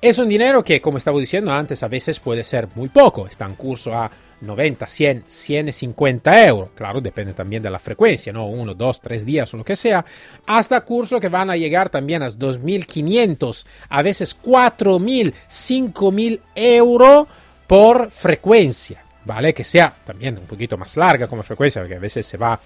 Es 0.00 0.18
un 0.18 0.28
dinero 0.28 0.62
que, 0.62 0.82
como 0.82 0.98
estaba 0.98 1.18
diciendo 1.18 1.50
antes, 1.50 1.82
a 1.82 1.88
veces 1.88 2.20
puede 2.20 2.44
ser 2.44 2.68
muy 2.74 2.90
poco. 2.90 3.26
Está 3.26 3.46
en 3.46 3.54
curso 3.54 3.94
a 3.94 4.10
90, 4.40 4.86
100, 4.86 5.24
150 5.26 6.46
euros. 6.46 6.70
Claro, 6.74 7.00
depende 7.00 7.34
también 7.34 7.62
de 7.62 7.70
la 7.70 7.78
frecuencia, 7.78 8.32
¿no? 8.32 8.46
Uno, 8.48 8.74
dos, 8.74 9.00
tres 9.00 9.24
días 9.24 9.52
o 9.54 9.56
lo 9.56 9.64
que 9.64 9.76
sea. 9.76 10.04
Hasta 10.46 10.80
cursos 10.82 11.20
que 11.20 11.28
van 11.28 11.50
a 11.50 11.56
llegar 11.56 11.90
también 11.90 12.22
a 12.22 12.28
2.500, 12.28 13.64
a 13.88 14.02
veces 14.02 14.36
4.000, 14.40 15.32
5.000 15.48 16.40
euros 16.54 17.26
por 17.66 18.10
frecuencia. 18.10 19.04
¿vale? 19.24 19.54
Que 19.54 19.64
sea 19.64 19.92
también 20.04 20.38
un 20.38 20.46
poquito 20.46 20.76
más 20.76 20.96
larga 20.96 21.26
como 21.26 21.42
frecuencia, 21.42 21.80
porque 21.82 21.96
a 21.96 22.00
veces 22.00 22.26
se 22.26 22.36
va 22.36 22.58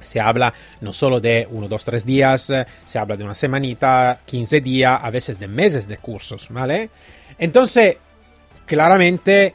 se 0.00 0.20
habla 0.20 0.52
no 0.82 0.92
solo 0.92 1.18
de 1.18 1.48
uno, 1.50 1.66
dos, 1.66 1.82
tres 1.84 2.04
días, 2.04 2.52
se 2.84 2.98
habla 2.98 3.16
de 3.16 3.24
una 3.24 3.34
semanita, 3.34 4.20
15 4.26 4.60
días, 4.60 4.98
a 5.00 5.10
veces 5.10 5.38
de 5.38 5.48
meses 5.48 5.88
de 5.88 5.96
cursos, 5.96 6.48
¿vale? 6.50 6.90
Entonces, 7.38 7.96
claramente, 8.66 9.54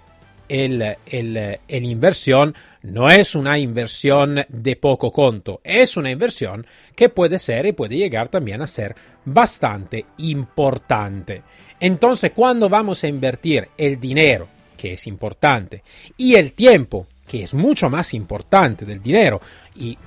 el, 0.49 0.97
el, 1.05 1.59
el, 1.67 1.83
inversión 1.85 2.55
no 2.81 3.09
es 3.09 3.35
una 3.35 3.57
inversión 3.57 4.43
de 4.49 4.75
poco 4.75 5.11
conto, 5.11 5.61
es 5.63 5.95
una 5.95 6.09
inversión 6.11 6.65
que 6.95 7.09
puede 7.09 7.39
ser 7.39 7.67
y 7.67 7.71
puede 7.71 7.95
llegar 7.95 8.27
también 8.27 8.61
a 8.61 8.67
ser 8.67 8.95
bastante 9.23 10.05
importante. 10.17 11.43
Entonces, 11.79 12.31
cuando 12.35 12.67
vamos 12.67 13.03
a 13.03 13.07
invertir 13.07 13.69
el 13.77 13.99
dinero, 13.99 14.47
que 14.75 14.93
es 14.93 15.07
importante, 15.07 15.83
y 16.17 16.35
el 16.35 16.53
tiempo, 16.53 17.07
que 17.27 17.43
es 17.43 17.53
mucho 17.53 17.89
más 17.89 18.13
importante 18.13 18.85
del 18.85 19.01
dinero, 19.01 19.39
y, 19.75 19.97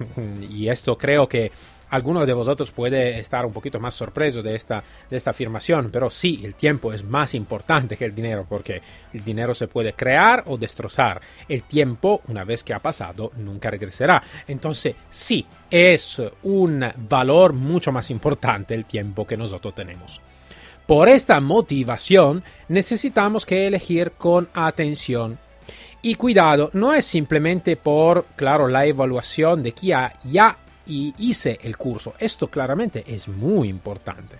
y 0.50 0.68
esto 0.68 0.98
creo 0.98 1.28
que 1.28 1.52
alguno 1.92 2.24
de 2.24 2.32
vosotros 2.32 2.72
puede 2.72 3.18
estar 3.18 3.44
un 3.44 3.52
poquito 3.52 3.78
más 3.78 3.94
sorpreso 3.94 4.42
de 4.42 4.54
esta, 4.54 4.82
de 5.10 5.16
esta 5.16 5.30
afirmación, 5.30 5.90
pero 5.92 6.08
sí, 6.08 6.40
el 6.42 6.54
tiempo 6.54 6.90
es 6.90 7.04
más 7.04 7.34
importante 7.34 7.98
que 7.98 8.06
el 8.06 8.14
dinero 8.14 8.46
porque 8.48 8.80
el 9.12 9.22
dinero 9.22 9.54
se 9.54 9.68
puede 9.68 9.92
crear 9.92 10.42
o 10.46 10.56
destrozar. 10.56 11.20
El 11.46 11.64
tiempo, 11.64 12.22
una 12.28 12.44
vez 12.44 12.64
que 12.64 12.72
ha 12.72 12.78
pasado, 12.78 13.30
nunca 13.36 13.70
regresará. 13.70 14.22
Entonces, 14.48 14.94
sí, 15.10 15.44
es 15.70 16.20
un 16.44 16.82
valor 16.96 17.52
mucho 17.52 17.92
más 17.92 18.10
importante 18.10 18.74
el 18.74 18.86
tiempo 18.86 19.26
que 19.26 19.36
nosotros 19.36 19.74
tenemos. 19.74 20.18
Por 20.86 21.10
esta 21.10 21.40
motivación 21.40 22.42
necesitamos 22.68 23.44
que 23.44 23.66
elegir 23.66 24.12
con 24.12 24.48
atención. 24.54 25.38
Y 26.00 26.14
cuidado, 26.14 26.70
no 26.72 26.94
es 26.94 27.04
simplemente 27.04 27.76
por, 27.76 28.24
claro, 28.34 28.66
la 28.66 28.86
evaluación 28.86 29.62
de 29.62 29.72
que 29.72 29.94
ya 30.24 30.56
y 30.86 31.14
hice 31.18 31.58
el 31.62 31.76
curso. 31.76 32.14
Esto 32.18 32.48
claramente 32.48 33.04
es 33.06 33.28
muy 33.28 33.68
importante. 33.68 34.38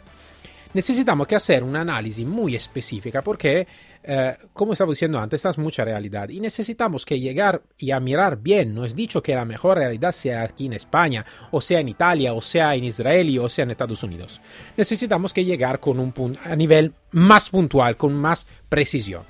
Necesitamos 0.75 1.27
que 1.27 1.37
hacer 1.37 1.63
una 1.63 1.83
análisis 1.83 2.27
muy 2.27 2.57
específica 2.57 3.21
porque, 3.21 3.67
eh, 4.03 4.37
como 4.55 4.73
estaba 4.73 4.91
diciendo 4.91 5.19
antes, 5.19 5.45
es 5.45 5.59
mucha 5.59 5.85
realidad 5.85 6.31
y 6.31 6.41
necesitamos 6.41 7.05
que 7.05 7.21
llegar 7.21 7.61
y 7.77 7.91
a 7.91 8.01
mirar 8.01 8.39
bien. 8.39 8.75
No 8.75 8.87
es 8.87 8.97
dicho 8.97 9.23
que 9.23 9.35
la 9.35 9.45
mejor 9.45 9.77
realidad 9.77 10.13
sea 10.13 10.43
aquí 10.43 10.67
en 10.67 10.73
España, 10.73 11.27
o 11.51 11.61
sea 11.61 11.81
en 11.81 11.89
Italia, 11.89 12.33
o 12.33 12.41
sea 12.41 12.75
en 12.75 12.85
Israel, 12.85 13.39
o 13.39 13.51
sea 13.51 13.65
en 13.65 13.73
Estados 13.73 14.03
Unidos. 14.03 14.41
Necesitamos 14.77 15.35
que 15.35 15.45
llegar 15.45 15.79
con 15.79 15.99
un 16.01 16.39
a 16.43 16.57
nivel 16.57 16.95
más 17.11 17.51
puntual, 17.51 17.99
con 17.99 18.15
más 18.15 18.47
precisión. 18.71 19.25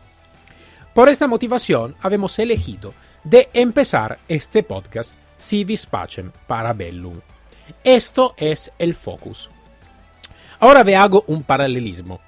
Por 0.95 1.09
esta 1.09 1.26
motivación, 1.26 1.97
hemos 2.04 2.38
elegido 2.38 2.95
de 3.25 3.49
empezar 3.52 4.19
este 4.28 4.62
podcast 4.62 5.16
si 5.42 5.64
vis 5.64 5.87
pacem 5.87 6.30
parabellum. 6.46 7.20
Esto 7.82 8.34
es 8.37 8.70
el 8.78 8.94
focus. 8.94 9.50
Ahora 10.61 10.84
ve 10.84 10.94
hago 10.94 11.25
un 11.26 11.42
paralelismo. 11.42 12.20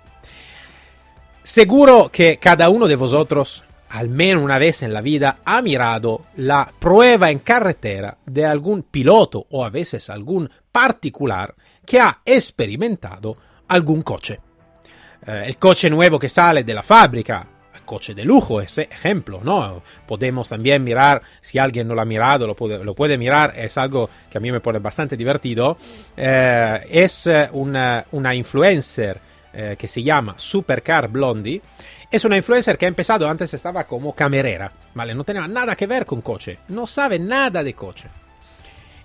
Seguro 1.44 2.10
que 2.10 2.38
cada 2.38 2.68
uno 2.68 2.88
de 2.88 2.96
vosotros, 2.96 3.62
al 3.90 4.08
menos 4.08 4.42
una 4.42 4.58
vez 4.58 4.82
en 4.82 4.92
la 4.92 5.00
vida, 5.00 5.38
ha 5.44 5.62
mirado 5.62 6.22
la 6.36 6.68
prueba 6.78 7.30
en 7.30 7.38
carretera 7.38 8.18
de 8.26 8.44
algún 8.44 8.82
piloto 8.82 9.46
o 9.50 9.64
a 9.64 9.70
veces 9.70 10.10
algún 10.10 10.50
particular 10.72 11.54
que 11.86 12.00
ha 12.00 12.20
experimentado 12.24 13.36
algún 13.68 14.02
coche. 14.02 14.40
Eh, 15.24 15.44
el 15.46 15.56
coche 15.58 15.88
nuevo 15.88 16.18
que 16.18 16.28
sale 16.28 16.64
de 16.64 16.74
la 16.74 16.82
fábrica, 16.82 17.46
coche 17.84 18.14
de 18.14 18.24
lujo, 18.24 18.60
ese 18.60 18.88
ejemplo, 18.90 19.40
¿no? 19.42 19.82
Podemos 20.06 20.48
también 20.48 20.82
mirar, 20.82 21.22
si 21.40 21.58
alguien 21.58 21.86
no 21.86 21.94
lo 21.94 22.00
ha 22.00 22.04
mirado, 22.04 22.46
lo 22.46 22.54
puede, 22.94 23.18
mirar, 23.18 23.54
es 23.56 23.78
algo 23.78 24.08
que 24.30 24.38
a 24.38 24.40
mí 24.40 24.50
me 24.50 24.60
pone 24.60 24.78
bastante 24.78 25.16
divertido. 25.16 25.76
Eh, 26.16 26.86
es 26.90 27.26
eh, 27.26 27.48
una, 27.52 28.04
una 28.12 28.34
influencer 28.34 29.18
eh, 29.52 29.76
que 29.78 29.88
se 29.88 30.02
llama 30.02 30.34
Supercar 30.36 31.08
Blondie. 31.08 31.60
Es 32.10 32.24
una 32.24 32.36
influencer 32.36 32.78
que 32.78 32.86
ha 32.86 32.88
empezado, 32.88 33.28
antes 33.28 33.52
estaba 33.54 33.84
como 33.84 34.14
camerera, 34.14 34.70
¿vale? 34.94 35.14
No 35.14 35.24
tenía 35.24 35.46
nada 35.48 35.74
que 35.74 35.86
ver 35.86 36.06
con 36.06 36.20
coche, 36.20 36.58
no 36.68 36.86
sabe 36.86 37.18
nada 37.18 37.62
de 37.62 37.74
coche. 37.74 38.08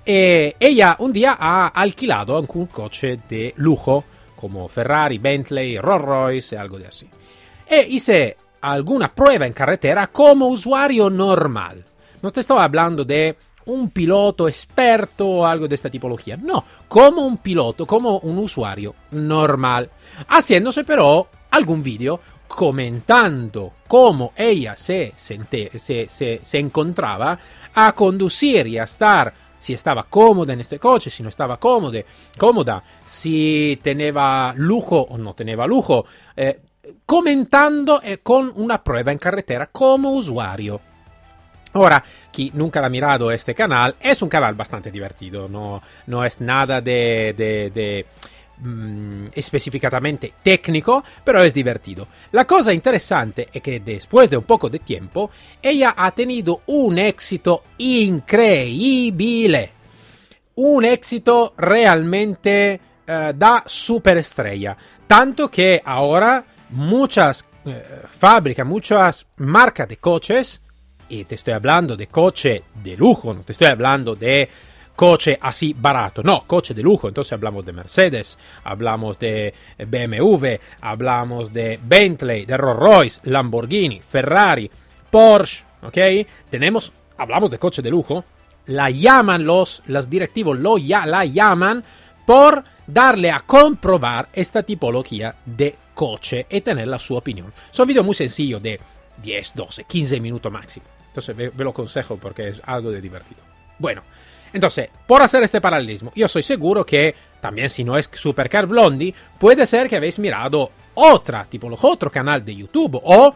Ella 0.06 0.96
un 1.00 1.14
día 1.14 1.38
ha 1.40 1.68
alquilado 1.68 2.40
un 2.40 2.66
coche 2.68 3.20
de 3.30 3.54
lujo, 3.58 4.04
como 4.36 4.68
Ferrari, 4.70 5.18
Bentley, 5.18 5.78
Rolls 5.78 6.06
Royce, 6.06 6.58
algo 6.58 6.80
de 6.80 6.88
así. 6.88 7.08
E 7.68 7.86
hice 7.88 8.38
alguna 8.62 9.14
prueba 9.14 9.46
en 9.46 9.54
carretera 9.54 10.08
como 10.08 10.48
usuario 10.48 11.10
normal. 11.10 11.84
No 12.22 12.32
te 12.32 12.42
estoy 12.42 12.60
hablando 12.60 13.06
de 13.06 13.36
un 13.66 13.92
piloto 13.92 14.48
experto 14.48 15.28
o 15.28 15.46
algo 15.46 15.68
de 15.68 15.76
esta 15.76 15.90
tipología. 15.90 16.38
No, 16.38 16.64
como 16.88 17.26
un 17.26 17.38
piloto, 17.38 17.86
como 17.86 18.20
un 18.20 18.38
usuario 18.40 18.96
normal. 19.12 19.90
Haciéndose 20.28 20.84
pero 20.84 21.28
algún 21.52 21.84
vídeo 21.84 22.20
comentando 22.48 23.74
cómo 23.88 24.34
ella 24.36 24.76
se, 24.76 25.14
sente, 25.16 25.72
se, 25.78 26.10
se, 26.10 26.42
se, 26.44 26.58
encontraba 26.58 27.40
a 27.76 27.92
conducir 27.94 28.68
y 28.68 28.78
a 28.80 28.84
estar, 28.84 29.32
si 29.58 29.74
estaba 29.74 30.04
cómoda 30.04 30.54
en 30.54 30.62
este 30.62 30.80
coche, 30.80 31.10
si 31.10 31.22
no 31.22 31.30
estaba 31.30 31.58
cómoda, 31.58 32.02
cómoda 32.38 32.84
si 33.06 33.80
tenía 33.84 34.54
lujo 34.58 35.00
o 35.00 35.18
no 35.18 35.34
tenía 35.36 35.66
lujo, 35.68 36.06
eh, 36.36 36.60
comentando 37.06 38.02
eh, 38.02 38.20
con 38.20 38.52
una 38.56 38.84
prueba 38.84 39.12
en 39.12 39.18
carretera 39.18 39.68
como 39.68 40.12
usuario. 40.12 40.82
Ahora, 41.74 42.04
quien 42.32 42.52
nunca 42.56 42.84
ha 42.84 42.90
mirado 42.90 43.32
este 43.32 43.54
canal, 43.54 43.96
es 44.00 44.22
un 44.22 44.30
canal 44.30 44.56
bastante 44.56 44.90
divertido, 44.90 45.48
no, 45.48 45.82
no 46.08 46.26
es 46.26 46.42
nada 46.42 46.82
de, 46.82 47.36
de, 47.38 47.70
de 47.70 48.06
mm, 48.58 49.28
específicamente 49.34 50.34
técnico, 50.42 51.04
pero 51.24 51.44
es 51.44 51.54
divertido. 51.54 52.08
La 52.32 52.46
cosa 52.46 52.74
interesante 52.74 53.50
es 53.54 53.62
que 53.62 53.80
después 53.80 54.32
de 54.32 54.38
un 54.38 54.46
poco 54.46 54.68
de 54.68 54.80
tiempo, 54.80 55.30
ella 55.62 55.94
ha 55.96 56.10
tenido 56.12 56.62
un 56.66 56.98
éxito 56.98 57.64
increíble. 57.78 59.72
Un 60.56 60.86
éxito 60.86 61.54
realmente 61.56 62.82
uh, 63.08 63.32
da 63.34 63.64
superestrella. 63.66 64.76
Tanto 65.08 65.50
que 65.50 65.82
ahora 65.86 66.44
muchas 66.70 67.46
eh, 67.66 67.84
fábricas, 68.18 68.66
muchas 68.66 69.26
marcas 69.38 69.88
de 69.88 69.98
coches, 69.98 70.62
y 71.10 71.26
te 71.26 71.36
estoy 71.36 71.54
hablando 71.54 71.98
de 71.98 72.08
coche 72.08 72.64
de 72.84 72.96
lujo, 72.96 73.34
no 73.34 73.42
te 73.42 73.54
estoy 73.54 73.68
hablando 73.68 74.16
de 74.16 74.48
coche 74.96 75.38
así 75.42 75.74
barato, 75.74 76.22
no, 76.22 76.42
coche 76.46 76.74
de 76.74 76.84
lujo, 76.84 77.08
entonces 77.08 77.34
hablamos 77.34 77.66
de 77.66 77.74
Mercedes, 77.74 78.38
hablamos 78.64 79.18
de 79.18 79.54
BMW, 79.78 80.48
hablamos 80.82 81.52
de 81.54 81.80
Bentley, 81.82 82.46
de 82.46 82.58
Rolls 82.58 82.80
Royce, 82.80 83.22
Lamborghini, 83.24 84.02
Ferrari, 84.02 84.70
Porsche, 85.10 85.64
¿ok? 85.84 86.28
Tenemos, 86.50 86.92
hablamos 87.18 87.50
de 87.50 87.58
coche 87.58 87.82
de 87.82 87.90
lujo, 87.90 88.26
la 88.68 88.90
llaman 88.90 89.46
los, 89.46 89.82
los 89.88 90.10
directivos, 90.10 90.60
lo, 90.60 90.78
ya, 90.78 91.06
la 91.06 91.26
llaman 91.26 91.84
por 92.26 92.64
darle 92.86 93.32
a 93.32 93.40
comprobar 93.40 94.30
esta 94.34 94.64
tipología 94.64 95.36
de 95.46 95.76
coche 96.00 96.46
y 96.50 96.62
tener 96.62 96.88
la 96.88 96.98
su 96.98 97.14
opinión. 97.14 97.52
Son 97.72 97.86
videos 97.86 98.06
muy 98.06 98.16
sencillos 98.16 98.64
de 98.64 98.80
10, 99.22 99.52
12, 99.54 99.84
15 99.84 100.22
minutos 100.22 100.50
máximo. 100.50 100.86
Entonces 101.08 101.36
ve, 101.36 101.52
ve 101.54 101.64
lo 101.66 101.74
consejo 101.74 102.16
porque 102.16 102.48
es 102.48 102.62
algo 102.64 102.90
de 102.90 103.02
divertido. 103.02 103.42
Bueno, 103.78 104.02
entonces, 104.54 104.88
por 105.06 105.22
hacer 105.22 105.44
este 105.44 105.60
paralelismo, 105.60 106.14
yo 106.16 106.30
soy 106.30 106.42
seguro 106.42 106.86
que 106.86 107.14
también 107.42 107.70
si 107.70 107.84
no 107.84 107.98
es 107.98 108.10
Supercar 108.14 108.66
Blondie, 108.66 109.14
puede 109.38 109.66
ser 109.66 109.90
que 109.90 109.98
habéis 109.98 110.20
mirado 110.20 110.72
otra 110.94 111.44
tipología, 111.44 111.90
otro 111.90 112.10
canal 112.10 112.46
de 112.46 112.56
YouTube 112.56 113.02
o 113.04 113.36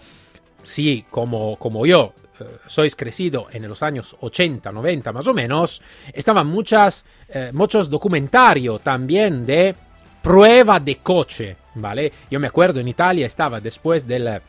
si 0.63 1.05
como, 1.12 1.58
como 1.58 1.86
yo 1.86 2.13
eh, 2.39 2.46
sois 2.67 2.96
crecido 2.96 3.48
en 3.51 3.67
los 3.67 3.84
años 3.84 4.15
80, 4.22 4.72
90 4.72 5.12
más 5.12 5.27
o 5.27 5.34
menos, 5.34 5.82
estaban 6.13 6.48
muchas, 6.48 7.03
eh, 7.27 7.51
muchos 7.53 7.89
documentarios 7.89 8.82
también 8.82 9.46
de 9.46 9.75
prueba 10.24 10.80
de 10.80 10.96
coche, 11.00 11.58
¿vale? 11.75 12.12
Yo 12.32 12.39
me 12.39 12.48
acuerdo 12.48 12.80
en 12.80 12.88
Italia 12.88 13.27
estaba 13.27 13.60
después 13.60 14.08
del, 14.08 14.42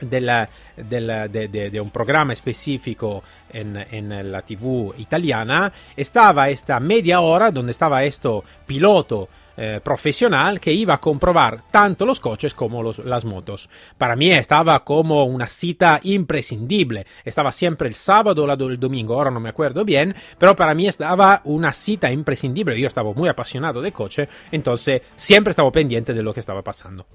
del, 0.00 0.46
del, 0.74 1.06
de, 1.30 1.48
de, 1.48 1.70
de, 1.70 1.80
un 1.80 1.90
programa 1.90 2.32
específico 2.32 3.22
en, 3.52 3.76
en, 3.76 4.32
la 4.32 4.40
TV 4.40 4.92
italiana, 4.96 5.70
estaba 5.94 6.48
esta 6.48 6.80
media 6.80 7.20
hora 7.20 7.50
donde 7.50 7.72
estaba 7.72 8.04
esto 8.04 8.42
piloto 8.66 9.28
eh, 9.58 9.80
profesional 9.82 10.60
que 10.60 10.70
iba 10.70 10.92
a 10.92 11.00
comprobar 11.00 11.62
tanto 11.70 12.04
los 12.04 12.20
coches 12.20 12.52
como 12.52 12.82
los, 12.82 12.98
las 12.98 13.24
motos. 13.24 13.70
Para 13.96 14.14
mí 14.14 14.30
estaba 14.30 14.84
como 14.84 15.24
una 15.24 15.46
cita 15.46 15.98
imprescindible. 16.02 17.06
Estaba 17.24 17.52
siempre 17.52 17.88
el 17.88 17.94
sábado 17.94 18.44
o 18.44 18.68
el 18.68 18.78
domingo, 18.78 19.14
ahora 19.14 19.30
no 19.30 19.40
me 19.40 19.48
acuerdo 19.48 19.82
bien, 19.82 20.14
pero 20.38 20.54
para 20.54 20.74
mí 20.74 20.86
estaba 20.86 21.40
una 21.44 21.72
cita 21.72 22.12
imprescindible. 22.12 22.78
Yo 22.78 22.86
estaba 22.86 23.14
muy 23.14 23.30
apasionado 23.30 23.80
de 23.80 23.92
coche, 23.92 24.28
entonces 24.52 25.00
siempre 25.16 25.52
estaba 25.52 25.72
pendiente 25.72 26.12
de 26.12 26.22
lo 26.22 26.34
que 26.34 26.40
estaba 26.40 26.60
pasando. 26.60 27.06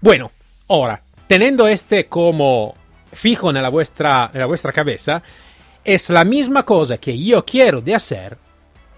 Bueno, 0.00 0.32
ahora, 0.68 1.02
teniendo 1.26 1.68
este 1.68 2.06
como 2.06 2.74
fijo 3.12 3.50
en 3.50 3.60
la 3.60 3.68
vuestra, 3.68 4.30
en 4.32 4.40
la 4.40 4.46
vuestra 4.46 4.72
cabeza, 4.72 5.22
es 5.84 6.08
la 6.08 6.24
misma 6.24 6.62
cosa 6.62 6.96
que 6.96 7.18
yo 7.18 7.44
quiero 7.44 7.82
de 7.82 7.94
hacer 7.94 8.38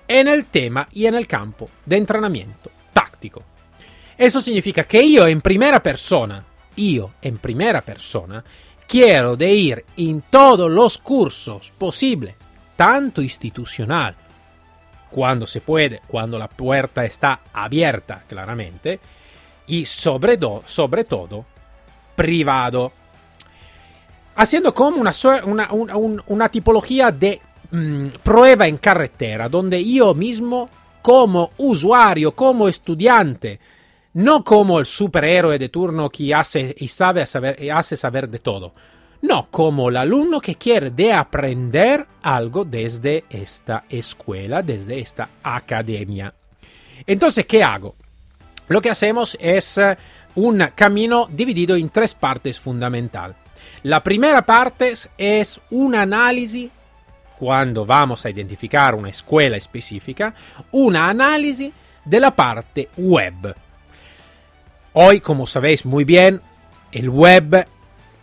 en 0.07 0.29
el 0.29 0.47
tema 0.47 0.89
y 0.93 1.07
en 1.07 1.17
el 1.17 1.27
campo 1.27 1.69
de 1.85 1.97
entrenamiento 1.97 2.76
Eso 4.17 4.41
significa 4.41 4.85
que 4.85 5.11
yo 5.11 5.27
en 5.27 5.41
primera 5.41 5.83
persona, 5.83 6.45
yo 6.77 7.11
en 7.21 7.39
primera 7.39 7.83
persona, 7.83 8.43
quiero 8.87 9.37
de 9.37 9.53
ir 9.53 9.85
en 9.97 10.23
todos 10.23 10.71
los 10.71 10.99
cursos 10.99 11.73
posibles, 11.77 12.35
tanto 12.77 13.21
institucional, 13.21 14.15
cuando 15.11 15.47
se 15.47 15.61
puede, 15.61 16.01
cuando 16.07 16.39
la 16.39 16.49
puerta 16.49 17.05
está 17.05 17.41
abierta 17.53 18.25
claramente, 18.29 19.01
y 19.67 19.85
sobre, 19.85 20.37
do, 20.37 20.63
sobre 20.67 21.05
todo 21.05 21.45
privado, 22.15 22.93
haciendo 24.37 24.73
como 24.73 24.99
una, 24.99 25.13
una, 25.45 25.73
una, 25.73 26.23
una 26.27 26.49
tipología 26.49 27.11
de 27.11 27.41
mmm, 27.71 28.09
prueba 28.23 28.67
en 28.67 28.79
carretera, 28.79 29.49
donde 29.49 29.85
yo 29.85 30.15
mismo, 30.15 30.69
como 31.07 31.53
usuario, 31.59 32.33
como 32.33 32.67
estudiante, 32.67 33.61
no 34.15 34.43
como 34.43 34.81
el 34.81 34.87
superhéroe 34.87 35.57
de 35.57 35.69
turno 35.69 36.11
que 36.11 36.35
hace 36.35 36.75
y 36.77 36.89
sabe 36.89 37.25
saber, 37.27 37.63
y 37.63 37.71
hace 37.71 37.97
saber 37.97 38.29
de 38.29 38.41
todo, 38.41 38.75
no 39.23 39.47
como 39.49 39.89
el 39.89 39.99
alumno 39.99 40.41
que 40.41 40.57
quiere 40.57 40.91
de 40.91 41.13
aprender 41.13 42.05
algo 42.23 42.65
desde 42.65 43.23
esta 43.31 43.85
escuela, 43.89 44.63
desde 44.63 44.99
esta 44.99 45.31
academia. 45.45 46.35
Entonces, 47.07 47.47
¿qué 47.47 47.63
hago? 47.63 47.95
Lo 48.67 48.83
que 48.83 48.91
hacemos 48.91 49.39
es 49.41 49.79
eh, 49.79 49.97
un 50.35 50.59
camino 50.75 51.29
dividido 51.31 51.77
en 51.77 51.89
tres 51.91 52.15
partes 52.15 52.59
fundamentales. 52.59 53.37
La 53.85 54.03
primera 54.03 54.43
parte 54.43 54.93
es 55.17 55.61
un 55.71 55.95
análisis, 55.95 56.69
cuando 57.39 57.85
vamos 57.85 58.25
a 58.25 58.31
identificar 58.31 58.95
una 58.95 59.11
escuela 59.11 59.57
específica, 59.57 60.35
una 60.73 61.09
análisis 61.09 61.73
de 62.05 62.21
la 62.21 62.35
parte 62.35 62.89
web. 62.97 63.55
Hoy, 64.95 65.21
como 65.21 65.47
sabéis 65.47 65.85
muy 65.85 66.05
bien, 66.05 66.41
el 66.93 67.11
web, 67.11 67.67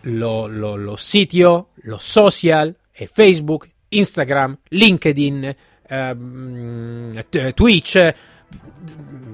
los 0.04 0.50
lo, 0.50 0.78
lo 0.78 0.98
sitios, 0.98 1.66
los 1.84 2.04
social, 2.04 2.78
el 2.94 3.10
Facebook, 3.10 3.70
Instagram, 3.92 4.58
LinkedIn, 4.70 5.56
eh, 5.90 7.54
Twitch, 7.56 7.98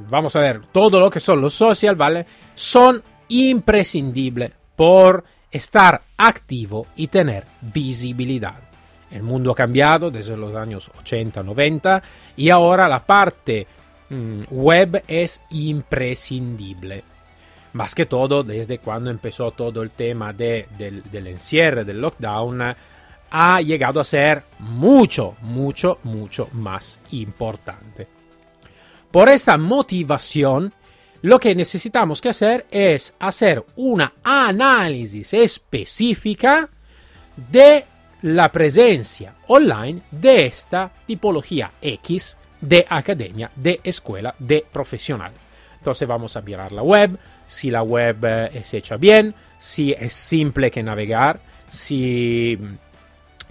vamos 0.10 0.36
a 0.36 0.40
ver, 0.40 0.62
todo 0.72 1.00
lo 1.00 1.10
que 1.10 1.20
son 1.20 1.42
los 1.42 1.54
social, 1.54 1.96
¿vale? 1.96 2.26
Son 2.56 3.02
imprescindibles 3.30 4.52
por 4.76 5.24
estar 5.52 6.02
activo 6.18 6.88
y 6.96 7.08
tener 7.08 7.46
visibilidad. 7.62 8.69
El 9.12 9.24
mundo 9.24 9.52
ha 9.52 9.56
cambiado 9.56 10.12
desde 10.12 10.38
los 10.38 10.56
años 10.56 10.92
80, 11.00 11.42
90 11.44 12.04
y 12.38 12.50
ahora 12.50 12.88
la 12.88 13.06
parte 13.06 13.68
mmm, 14.10 14.42
web 14.52 15.04
es 15.08 15.42
imprescindible. 15.50 17.04
Más 17.74 17.94
que 17.94 18.06
todo 18.06 18.44
desde 18.44 18.80
cuando 18.80 19.10
empezó 19.10 19.52
todo 19.52 19.82
el 19.82 19.92
tema 19.92 20.34
de, 20.34 20.68
del, 20.78 21.04
del 21.12 21.28
encierre, 21.28 21.86
del 21.86 22.02
lockdown, 22.02 22.76
ha 23.32 23.62
llegado 23.62 24.00
a 24.00 24.04
ser 24.06 24.44
mucho, 24.60 25.36
mucho, 25.42 26.00
mucho 26.04 26.50
más 26.54 27.00
importante. 27.12 28.08
Por 29.12 29.30
esta 29.30 29.58
motivación, 29.58 30.74
lo 31.22 31.40
que 31.40 31.56
necesitamos 31.56 32.22
que 32.22 32.30
hacer 32.30 32.66
es 32.72 33.14
hacer 33.20 33.64
una 33.76 34.14
análisis 34.24 35.34
específica 35.34 36.70
de 37.52 37.86
la 38.22 38.52
presencia 38.52 39.34
online 39.48 40.02
de 40.12 40.46
esta 40.46 40.92
tipología 41.06 41.72
X 41.82 42.38
de 42.62 42.86
academia, 42.90 43.50
de 43.56 43.80
escuela, 43.84 44.36
de 44.38 44.66
profesional. 44.72 45.32
Entonces 45.78 46.08
vamos 46.08 46.36
a 46.36 46.42
mirar 46.42 46.72
la 46.72 46.84
web, 46.84 47.18
si 47.48 47.72
la 47.72 47.84
web 47.84 48.50
es 48.54 48.74
hecha 48.74 48.98
bien, 48.98 49.34
si 49.58 49.94
es 49.94 50.14
simple 50.14 50.70
que 50.70 50.84
navegar, 50.84 51.40
si 51.72 52.58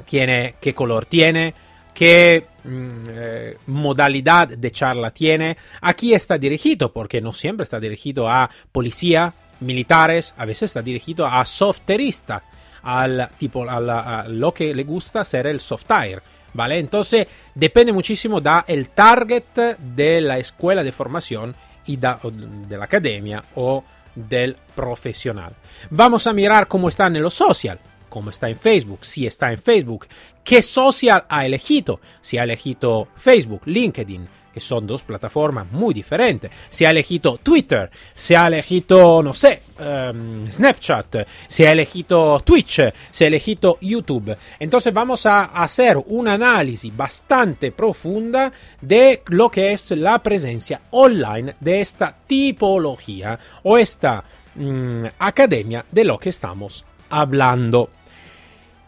tiene, 0.04 0.56
qué 0.60 0.74
color 0.74 1.06
tiene, 1.06 1.54
qué 1.94 2.44
mm, 2.64 2.88
eh, 3.08 3.56
modalidad 3.66 4.48
de 4.48 4.70
charla 4.70 5.10
tiene, 5.10 5.56
a 5.80 5.94
quién 5.94 6.16
está 6.16 6.36
dirigido, 6.36 6.92
porque 6.92 7.20
no 7.20 7.32
siempre 7.32 7.64
está 7.64 7.80
dirigido 7.80 8.28
a 8.28 8.50
policía, 8.70 9.32
militares, 9.60 10.34
a 10.36 10.44
veces 10.44 10.64
está 10.64 10.82
dirigido 10.82 11.26
a 11.26 11.44
softerista, 11.44 12.42
al 12.88 13.28
tipo, 13.36 13.68
a, 13.68 13.80
la, 13.80 14.20
a 14.20 14.28
lo 14.28 14.52
que 14.52 14.74
le 14.74 14.84
gusta 14.84 15.24
ser 15.24 15.46
el 15.46 15.60
software. 15.60 16.22
¿Vale? 16.54 16.78
Entonces 16.78 17.26
depende 17.54 17.92
muchísimo 17.92 18.40
del 18.40 18.88
target 18.88 19.76
de 19.78 20.20
la 20.22 20.38
escuela 20.38 20.82
de 20.82 20.92
formación 20.92 21.54
y 21.86 21.98
da, 21.98 22.18
de 22.22 22.76
la 22.76 22.86
academia 22.86 23.44
o 23.54 23.84
del 24.14 24.56
profesional. 24.74 25.52
Vamos 25.90 26.26
a 26.26 26.32
mirar 26.32 26.66
cómo 26.66 26.88
está 26.88 27.06
en 27.06 27.22
los 27.22 27.34
social, 27.34 27.78
cómo 28.18 28.30
está 28.30 28.48
en 28.48 28.58
Facebook, 28.58 29.04
si 29.04 29.28
está 29.28 29.52
en 29.52 29.58
Facebook, 29.58 30.08
qué 30.42 30.60
social 30.60 31.24
ha 31.28 31.46
elegido, 31.46 32.00
si 32.20 32.36
ha 32.36 32.42
elegido 32.42 33.06
Facebook, 33.16 33.62
LinkedIn, 33.66 34.28
que 34.52 34.58
son 34.58 34.88
dos 34.88 35.04
plataformas 35.04 35.70
muy 35.70 35.94
diferentes, 35.94 36.50
si 36.68 36.84
ha 36.84 36.90
elegido 36.90 37.38
Twitter, 37.38 37.88
si 38.12 38.34
ha 38.34 38.48
elegido, 38.48 39.22
no 39.22 39.34
sé, 39.34 39.62
um, 39.78 40.50
Snapchat, 40.50 41.28
si 41.46 41.64
ha 41.64 41.70
elegido 41.70 42.40
Twitch, 42.40 42.92
si 43.12 43.22
ha 43.22 43.28
elegido 43.28 43.78
YouTube. 43.82 44.36
Entonces 44.58 44.92
vamos 44.92 45.24
a 45.24 45.44
hacer 45.44 45.96
un 46.06 46.26
análisis 46.26 46.96
bastante 46.96 47.70
profunda 47.70 48.52
de 48.80 49.22
lo 49.28 49.48
que 49.48 49.74
es 49.74 49.92
la 49.92 50.20
presencia 50.20 50.80
online 50.90 51.54
de 51.60 51.80
esta 51.82 52.16
tipología 52.26 53.38
o 53.62 53.78
esta 53.78 54.24
um, 54.56 55.04
academia 55.20 55.84
de 55.88 56.02
lo 56.02 56.18
que 56.18 56.30
estamos 56.30 56.84
hablando. 57.10 57.90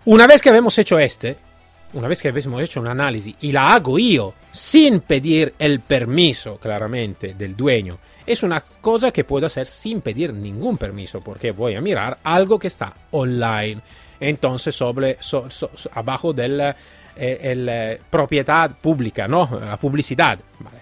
Una 0.07 0.27
vez 0.27 0.41
que 0.41 0.49
hemos 0.49 0.79
hecho 0.79 0.99
este, 0.99 1.37
una 1.93 2.09
vez 2.09 2.23
que 2.23 2.29
hemos 2.29 2.63
hecho 2.63 2.81
un 2.81 2.89
análisis 2.89 3.35
y 3.41 3.53
la 3.53 3.75
hago 3.75 3.99
yo 3.99 4.35
sin 4.53 5.01
pedir 5.01 5.55
el 5.59 5.81
permiso 5.81 6.57
claramente 6.57 7.35
del 7.35 7.55
dueño, 7.55 7.99
es 8.27 8.43
una 8.43 8.61
cosa 8.61 9.11
que 9.11 9.25
puedo 9.25 9.47
hacer 9.47 9.67
sin 9.67 10.01
pedir 10.01 10.33
ningún 10.33 10.79
permiso 10.79 11.21
porque 11.21 11.51
voy 11.51 11.75
a 11.75 11.81
mirar 11.81 12.19
algo 12.25 12.59
que 12.59 12.69
está 12.69 12.95
online. 13.11 13.81
Entonces 14.19 14.75
sobre, 14.75 15.17
so, 15.21 15.51
so, 15.51 15.71
so, 15.75 15.91
abajo 15.95 16.33
del 16.33 16.61
eh, 16.61 16.75
eh, 17.17 18.01
propiedad 18.09 18.71
pública, 18.79 19.27
¿no? 19.27 19.49
La 19.61 19.77
publicidad. 19.77 20.39
Vale. 20.61 20.79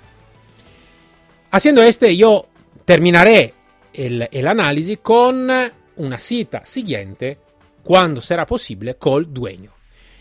Haciendo 1.50 1.82
este 1.82 2.16
yo 2.16 2.46
terminaré 2.84 3.54
el 3.92 4.46
análisis 4.46 4.98
con 4.98 5.50
una 5.96 6.18
cita 6.18 6.64
siguiente 6.64 7.38
cuando 7.82 8.20
será 8.20 8.46
posible 8.46 8.96
col 8.96 9.32
dueño. 9.32 9.72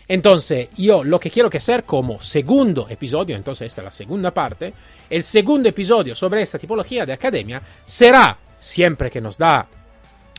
Entonces, 0.06 0.70
yo 0.76 1.04
lo 1.04 1.20
que 1.20 1.30
quiero 1.30 1.50
que 1.50 1.58
hacer 1.58 1.84
como 1.84 2.20
segundo 2.20 2.86
episodio, 2.88 3.36
entonces 3.36 3.66
esta 3.66 3.82
es 3.82 3.84
la 3.84 3.90
segunda 3.90 4.32
parte, 4.32 4.72
el 5.10 5.22
segundo 5.22 5.68
episodio 5.68 6.14
sobre 6.14 6.42
esta 6.42 6.58
tipología 6.58 7.04
de 7.04 7.12
academia 7.12 7.60
será, 7.84 8.38
siempre 8.58 9.10
que 9.10 9.20
nos 9.20 9.36
da 9.36 9.68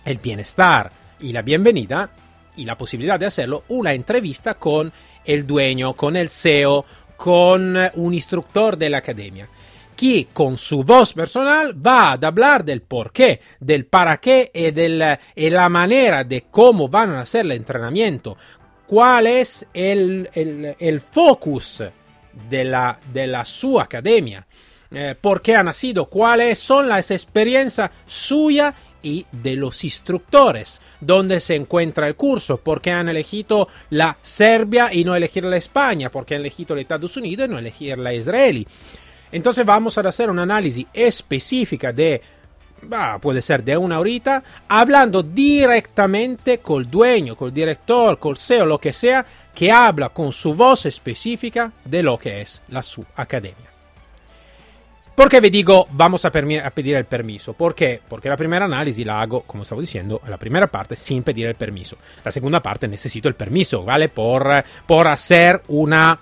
el 0.06 0.18
bienestar 0.18 0.92
y 1.20 1.32
la 1.32 1.44
bienvenida 1.44 2.10
y 2.56 2.66
la 2.66 2.78
posibilidad 2.78 3.20
de 3.20 3.28
hacerlo, 3.28 3.64
una 3.70 3.94
entrevista 3.94 4.56
con 4.56 4.92
el 5.24 5.46
dueño, 5.46 5.94
con 5.94 6.16
el 6.16 6.30
CEO, 6.30 6.84
con 7.16 7.78
un 7.94 8.14
instructor 8.14 8.76
de 8.76 8.90
la 8.90 8.98
academia 8.98 9.48
que 10.00 10.28
con 10.32 10.58
su 10.58 10.82
voz 10.86 11.12
personal 11.12 11.76
va 11.86 12.12
a 12.12 12.26
hablar 12.26 12.64
del 12.64 12.82
por 12.84 13.12
qué, 13.12 13.42
del 13.60 13.86
para 13.86 14.16
qué 14.16 14.50
y, 14.54 14.72
del, 14.72 15.04
y 15.36 15.50
la 15.50 15.68
manera 15.68 16.24
de 16.24 16.46
cómo 16.50 16.88
van 16.88 17.12
a 17.12 17.22
hacer 17.24 17.42
el 17.42 17.52
entrenamiento, 17.52 18.38
cuál 18.88 19.28
es 19.28 19.66
el, 19.74 20.30
el, 20.34 20.74
el 20.80 21.02
focus 21.02 21.84
de 22.50 22.64
la, 22.64 22.98
de 23.12 23.28
la 23.28 23.44
su 23.44 23.78
academia, 23.78 24.48
eh, 24.90 25.16
por 25.20 25.42
qué 25.42 25.58
ha 25.58 25.64
nacido, 25.64 26.06
cuáles 26.06 26.60
son 26.60 26.88
las 26.88 27.12
experiencias 27.12 27.92
suyas 28.06 28.74
y 29.04 29.26
de 29.34 29.58
los 29.58 29.84
instructores, 29.84 30.80
dónde 31.02 31.42
se 31.42 31.56
encuentra 31.56 32.08
el 32.08 32.16
curso, 32.16 32.56
por 32.58 32.82
qué 32.82 32.92
han 32.92 33.10
elegido 33.10 33.68
la 33.90 34.18
Serbia 34.22 34.94
y 34.94 35.04
no 35.04 35.14
elegir 35.14 35.44
la 35.44 35.58
España, 35.58 36.10
por 36.10 36.26
qué 36.26 36.36
han 36.36 36.42
elegido 36.42 36.76
los 36.76 36.84
Estados 36.84 37.18
Unidos 37.18 37.48
y 37.48 37.52
no 37.52 37.60
elegir 37.60 37.98
la 37.98 38.14
Israel. 38.14 38.66
Entonces 39.32 39.66
vamos 39.66 39.98
a 39.98 40.02
hacer 40.02 40.30
un 40.30 40.40
análisis 40.40 40.86
específica 40.94 41.94
de, 41.94 42.22
bah, 42.84 43.20
puede 43.20 43.42
ser 43.42 43.64
de 43.64 43.78
una 43.78 44.00
horita, 44.00 44.44
hablando 44.68 45.24
directamente 45.24 46.60
col 46.60 46.90
dueño, 46.90 47.36
col 47.36 47.54
director, 47.54 48.18
col 48.18 48.38
CEO, 48.38 48.66
lo 48.66 48.80
que 48.80 48.94
sea, 48.94 49.26
que 49.54 49.72
habla 49.72 50.10
con 50.10 50.32
su 50.32 50.54
voz 50.54 50.86
específica 50.86 51.72
de 51.86 52.04
lo 52.04 52.18
que 52.18 52.42
es 52.42 52.62
la 52.70 52.82
su 52.82 53.06
academia. 53.16 53.70
¿Por 55.20 55.28
qué 55.28 55.42
me 55.42 55.50
digo 55.50 55.86
vamos 55.92 56.24
a, 56.24 56.32
pedir 56.32 56.96
el 56.96 57.04
permiso? 57.04 57.52
¿Por 57.52 57.76
qué? 57.76 58.00
Porque 58.08 58.30
la 58.30 58.38
primera 58.38 58.64
análisis 58.64 59.06
la 59.06 59.20
hago, 59.20 59.42
como 59.42 59.64
estaba 59.64 59.82
diciendo, 59.82 60.22
la 60.26 60.38
primera 60.38 60.68
parte 60.68 60.96
sin 60.96 61.24
pedir 61.24 61.46
el 61.48 61.56
permiso. 61.56 61.98
La 62.24 62.32
segunda 62.32 62.62
parte 62.62 62.88
necesito 62.88 63.28
el 63.28 63.36
permiso, 63.36 63.84
¿vale? 63.84 64.08
Por, 64.08 64.64
por 64.88 65.10
hacer 65.10 65.62
una... 65.68 66.18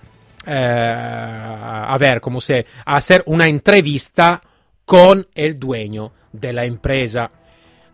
Eh, 0.49 1.85
a 1.87 1.97
ver, 1.99 2.21
¿cómo 2.21 2.39
se... 2.39 2.65
Hacer 2.85 3.23
una 3.25 3.47
entrevista 3.47 4.41
con 4.85 5.27
el 5.35 5.59
dueño 5.59 6.13
de 6.31 6.53
la 6.53 6.63
empresa. 6.63 7.29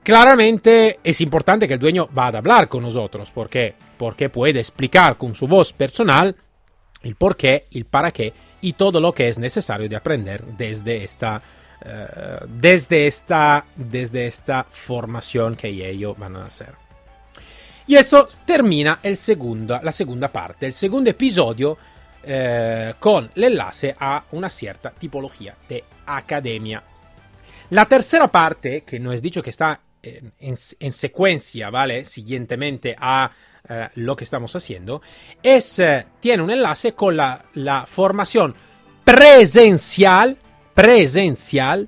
Claramente 0.04 1.00
es 1.04 1.22
importante 1.22 1.68
que 1.68 1.74
el 1.74 1.80
dueño 1.80 2.08
vaya 2.12 2.38
a 2.38 2.40
hablar 2.40 2.68
con 2.68 2.84
nosotros. 2.84 3.32
¿Por 3.32 3.50
qué? 3.50 3.74
Porque 3.98 4.30
puede 4.30 4.60
explicar 4.60 5.18
con 5.18 5.34
su 5.34 5.48
voz 5.48 5.74
personal 5.74 6.36
el 7.02 7.16
por 7.16 7.36
qué, 7.36 7.66
el 7.72 7.86
para 7.86 8.12
qué 8.12 8.32
y 8.62 8.74
todo 8.74 9.00
lo 9.00 9.12
que 9.12 9.28
es 9.28 9.38
necesario 9.38 9.90
de 9.90 9.96
aprender 9.96 10.44
desde 10.44 11.04
esta, 11.04 11.42
uh, 11.82 12.46
desde 12.48 13.08
esta, 13.08 13.66
desde 13.76 14.28
esta 14.28 14.66
formación 14.70 15.56
que 15.56 15.68
ellos 15.68 16.18
van 16.18 16.36
a 16.36 16.46
hacer. 16.46 16.76
Y 17.88 17.96
esto 17.96 18.28
termina 18.46 19.00
el 19.04 19.18
segundo, 19.18 19.80
la 19.82 19.92
segunda 19.92 20.30
parte, 20.30 20.66
el 20.66 20.74
segundo 20.74 21.10
episodio 21.10 21.78
eh, 22.24 22.94
con 23.00 23.30
el 23.36 23.44
enlace 23.44 23.96
a 24.00 24.24
una 24.32 24.50
cierta 24.50 24.92
tipología 24.92 25.56
de 25.68 25.84
academia. 26.06 26.84
La 27.70 27.86
tercera 27.86 28.28
parte, 28.28 28.82
que 28.82 29.00
no 29.00 29.12
es 29.12 29.22
dicho 29.22 29.42
que 29.42 29.50
está 29.50 29.80
en, 30.02 30.34
en, 30.40 30.56
en 30.80 30.92
secuencia, 30.92 31.70
¿vale? 31.70 32.06
Siguientemente 32.06 32.96
a 33.00 33.32
eh, 33.70 33.88
lo 33.96 34.14
que 34.14 34.26
estamos 34.26 34.54
haciendo, 34.58 35.02
es, 35.42 35.80
eh, 35.80 36.06
tiene 36.20 36.44
un 36.44 36.52
enlace 36.52 36.94
con 36.94 37.16
la, 37.16 37.46
la, 37.54 37.86
formación 37.86 38.54
presencial, 39.06 40.38
presencial, 40.74 41.88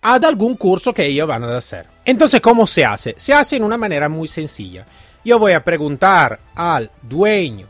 ad 0.00 0.24
algún 0.24 0.56
curso 0.56 0.94
que 0.94 1.04
ellos 1.04 1.28
van 1.28 1.44
a 1.44 1.58
hacer. 1.58 1.84
Entonces, 2.02 2.40
¿cómo 2.40 2.66
se 2.66 2.86
hace? 2.86 3.14
Se 3.18 3.34
hace 3.34 3.56
en 3.56 3.64
una 3.64 3.76
manera 3.76 4.08
muy 4.08 4.26
sencilla. 4.26 4.86
Yo 5.22 5.38
voy 5.38 5.52
a 5.52 5.62
preguntar 5.62 6.40
al 6.54 6.90
dueño, 7.02 7.68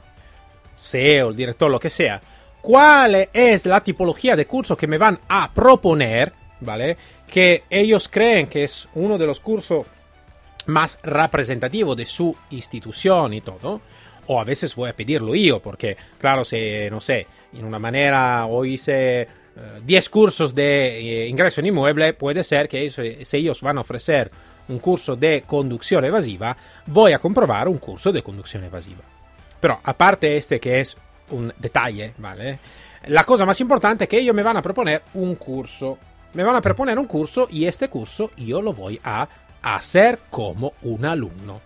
CEO, 0.82 1.30
el 1.30 1.36
director, 1.36 1.70
lo 1.70 1.80
que 1.80 1.90
sea, 1.90 2.20
cuál 2.60 3.28
es 3.32 3.66
la 3.66 3.82
tipología 3.82 4.36
de 4.36 4.46
curso 4.46 4.76
que 4.76 4.86
me 4.86 4.98
van 4.98 5.18
a 5.28 5.52
proponer, 5.52 6.32
¿vale? 6.60 6.96
Que 7.28 7.64
ellos 7.70 8.08
creen 8.08 8.46
que 8.46 8.64
es 8.64 8.88
uno 8.94 9.18
de 9.18 9.26
los 9.26 9.40
cursos 9.40 9.86
más 10.66 10.98
representativo 11.02 11.94
de 11.94 12.06
su 12.06 12.34
institución 12.50 13.34
y 13.34 13.40
todo, 13.40 13.80
o 14.26 14.40
a 14.40 14.44
veces 14.44 14.74
voy 14.76 14.90
a 14.90 14.96
pedirlo 14.96 15.34
yo, 15.34 15.60
porque 15.60 15.96
claro, 16.18 16.44
si, 16.44 16.56
no 16.90 17.00
sé, 17.00 17.26
en 17.52 17.64
una 17.64 17.78
manera 17.78 18.46
o 18.46 18.64
hice 18.64 19.26
10 19.84 20.06
uh, 20.06 20.10
cursos 20.10 20.54
de 20.54 21.24
eh, 21.24 21.28
ingreso 21.28 21.60
en 21.60 21.66
inmueble, 21.66 22.12
puede 22.14 22.44
ser 22.44 22.68
que 22.68 22.88
si 23.24 23.36
ellos 23.36 23.60
van 23.60 23.78
a 23.78 23.82
ofrecer 23.82 24.30
un 24.68 24.78
curso 24.78 25.16
de 25.16 25.42
conducción 25.46 26.04
evasiva, 26.04 26.56
voy 26.86 27.12
a 27.12 27.18
comprobar 27.18 27.68
un 27.68 27.78
curso 27.78 28.12
de 28.12 28.22
conducción 28.22 28.64
evasiva. 28.64 29.02
Pero 29.62 29.78
aparte 29.84 30.36
este 30.36 30.58
que 30.58 30.80
es 30.80 30.96
un 31.30 31.54
detalle, 31.56 32.14
¿vale? 32.18 32.58
La 33.06 33.22
cosa 33.22 33.46
más 33.46 33.60
importante 33.60 34.04
es 34.04 34.10
que 34.10 34.18
ellos 34.18 34.34
me 34.34 34.42
van 34.42 34.56
a 34.56 34.62
proponer 34.62 35.04
un 35.14 35.36
curso. 35.36 35.98
Me 36.34 36.42
van 36.42 36.56
a 36.56 36.60
proponer 36.60 36.98
un 36.98 37.06
curso 37.06 37.46
y 37.48 37.64
este 37.64 37.88
curso 37.88 38.32
yo 38.36 38.60
lo 38.60 38.74
voy 38.74 39.00
a 39.04 39.28
hacer 39.62 40.18
como 40.30 40.72
un 40.82 41.04
alumno. 41.04 41.60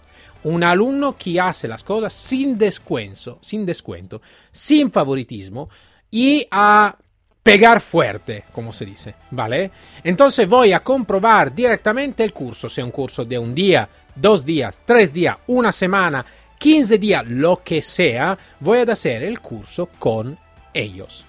Un 0.44 0.62
alumno 0.62 1.16
que 1.16 1.40
hace 1.40 1.66
las 1.66 1.82
cosas 1.82 2.12
sin 2.12 2.58
descuento, 2.58 3.38
sin 3.40 3.64
descuento, 3.64 4.20
sin 4.52 4.92
favoritismo 4.92 5.70
y 6.10 6.46
a 6.50 6.94
pegar 7.42 7.80
fuerte, 7.80 8.44
como 8.52 8.74
se 8.74 8.84
dice, 8.84 9.14
¿vale? 9.30 9.70
Entonces 10.04 10.46
voy 10.46 10.74
a 10.74 10.80
comprobar 10.80 11.54
directamente 11.54 12.24
el 12.24 12.34
curso, 12.34 12.68
sea 12.68 12.84
un 12.84 12.90
curso 12.90 13.24
de 13.24 13.38
un 13.38 13.54
día, 13.54 13.88
dos 14.14 14.44
días, 14.44 14.80
tres 14.84 15.14
días, 15.14 15.38
una 15.46 15.72
semana, 15.72 16.26
15 16.58 16.98
días, 16.98 17.26
lo 17.26 17.62
que 17.62 17.82
sea, 17.82 18.38
voy 18.60 18.78
a 18.78 18.92
hacer 18.92 19.22
el 19.22 19.40
curso 19.40 19.88
con 19.98 20.38
ellos. 20.72 21.24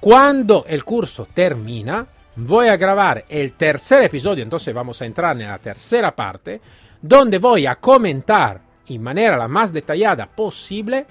Cuando 0.00 0.64
el 0.68 0.84
curso 0.84 1.28
termina, 1.32 2.06
voy 2.36 2.68
a 2.68 2.76
grabar 2.76 3.24
el 3.28 3.52
tercer 3.52 4.04
episodio, 4.04 4.42
entonces 4.42 4.74
vamos 4.74 5.00
a 5.00 5.06
entrar 5.06 5.40
en 5.40 5.48
la 5.48 5.58
tercera 5.58 6.14
parte, 6.14 6.60
donde 7.00 7.38
voy 7.38 7.66
a 7.66 7.76
comentar 7.76 8.60
en 8.86 9.02
manera 9.02 9.36
la 9.36 9.48
más 9.48 9.72
detallada 9.72 10.26
posible 10.26 11.06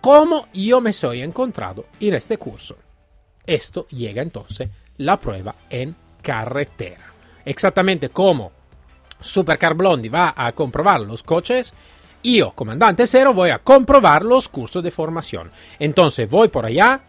cómo 0.00 0.48
yo 0.52 0.80
me 0.80 0.92
soy 0.92 1.22
encontrado 1.22 1.86
en 2.00 2.14
este 2.14 2.38
curso. 2.38 2.76
Esto 3.44 3.86
llega 3.88 4.22
entonces 4.22 4.70
la 4.98 5.18
prueba 5.18 5.54
en 5.70 5.96
carretera. 6.22 7.12
Exactamente 7.44 8.10
como 8.10 8.52
Supercar 9.20 9.74
Blondie 9.74 10.10
va 10.10 10.34
a 10.36 10.52
comprobar 10.52 11.00
los 11.00 11.22
coches, 11.22 11.72
yo, 12.22 12.52
comandante 12.52 13.06
cero, 13.06 13.32
voy 13.32 13.50
a 13.50 13.58
comprobar 13.58 14.24
los 14.24 14.48
cursos 14.48 14.82
de 14.82 14.90
formación. 14.90 15.50
Entonces 15.78 16.28
voy 16.28 16.48
por 16.48 16.66
allá 16.66 17.00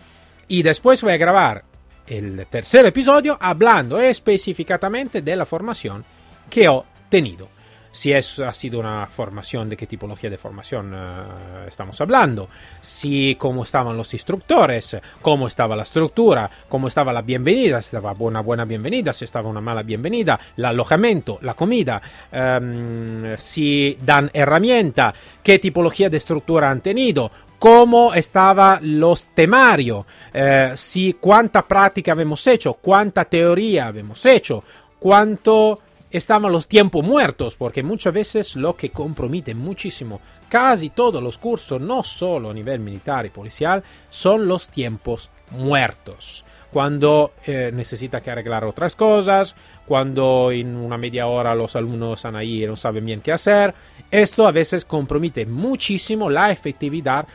y 0.47 0.61
después 0.63 1.01
voy 1.01 1.13
a 1.13 1.17
grabar 1.17 1.63
el 2.07 2.47
tercer 2.49 2.85
episodio 2.85 3.37
hablando 3.39 3.99
específicamente 3.99 5.21
de 5.21 5.35
la 5.35 5.45
formación 5.45 6.03
que 6.49 6.65
he 6.65 6.81
tenido. 7.09 7.49
Si 7.91 8.11
es, 8.13 8.39
ha 8.39 8.53
sido 8.53 8.79
una 8.79 9.07
formación, 9.07 9.69
de 9.69 9.75
qué 9.75 9.87
tipología 9.87 10.29
de 10.29 10.37
formación 10.37 10.93
uh, 10.93 11.67
estamos 11.67 11.99
hablando, 12.01 12.47
si 12.79 13.35
cómo 13.35 13.63
estaban 13.63 13.97
los 13.97 14.13
instructores, 14.13 14.97
cómo 15.21 15.47
estaba 15.47 15.75
la 15.75 15.83
estructura, 15.83 16.49
cómo 16.67 16.87
estaba 16.87 17.11
la 17.11 17.21
bienvenida, 17.21 17.81
si 17.81 17.95
estaba 17.95 18.13
una 18.19 18.41
buena 18.41 18.65
bienvenida, 18.65 19.11
si 19.11 19.25
estaba 19.25 19.49
una 19.49 19.61
mala 19.61 19.83
bienvenida, 19.83 20.39
el 20.55 20.65
alojamiento, 20.65 21.39
la 21.41 21.55
comida, 21.55 22.01
um, 22.31 23.35
si 23.37 23.97
dan 24.01 24.29
herramienta, 24.33 25.13
qué 25.41 25.57
tipología 25.59 26.09
de 26.09 26.17
estructura 26.17 26.69
han 26.69 26.81
tenido, 26.81 27.31
cómo 27.59 28.13
estaba 28.13 28.79
los 28.81 29.27
temarios, 29.27 30.05
eh, 30.33 30.73
si 30.75 31.13
cuánta 31.13 31.67
práctica 31.67 32.13
habíamos 32.13 32.45
hecho, 32.47 32.75
cuánta 32.75 33.25
teoría 33.25 33.87
habíamos 33.87 34.25
hecho, 34.25 34.63
cuánto 34.97 35.79
estaban 36.11 36.51
los 36.51 36.67
tiempos 36.67 37.03
muertos, 37.03 37.55
porque 37.55 37.83
muchas 37.83 38.13
veces 38.13 38.55
lo 38.55 38.75
que 38.75 38.89
compromete 38.89 39.53
muchísimo 39.53 40.21
casi 40.47 40.89
todos 40.89 41.21
los 41.21 41.37
cursos, 41.37 41.79
no 41.79 42.03
solo 42.03 42.49
a 42.49 42.53
nivel 42.53 42.79
militar 42.79 43.25
y 43.25 43.29
policial, 43.29 43.83
son 44.09 44.47
los 44.47 44.67
tiempos 44.67 45.29
muertos. 45.51 46.43
Cuando 46.71 47.33
eh, 47.45 47.71
necesita 47.73 48.21
que 48.21 48.29
arreglar 48.29 48.63
otras 48.63 48.95
cosas, 48.95 49.55
cuando 49.87 50.51
en 50.51 50.75
una 50.75 50.97
media 50.97 51.25
hora 51.25 51.55
los 51.55 51.75
alumnos 51.75 52.19
están 52.19 52.35
ahí 52.35 52.63
y 52.63 52.67
no 52.67 52.75
saben 52.75 53.05
bien 53.05 53.21
qué 53.21 53.31
hacer, 53.31 53.73
esto 54.11 54.45
a 54.45 54.51
veces 54.51 54.85
compromete 54.85 55.45
muchísimo 55.47 56.29
la 56.29 56.51
efectividad 56.51 57.27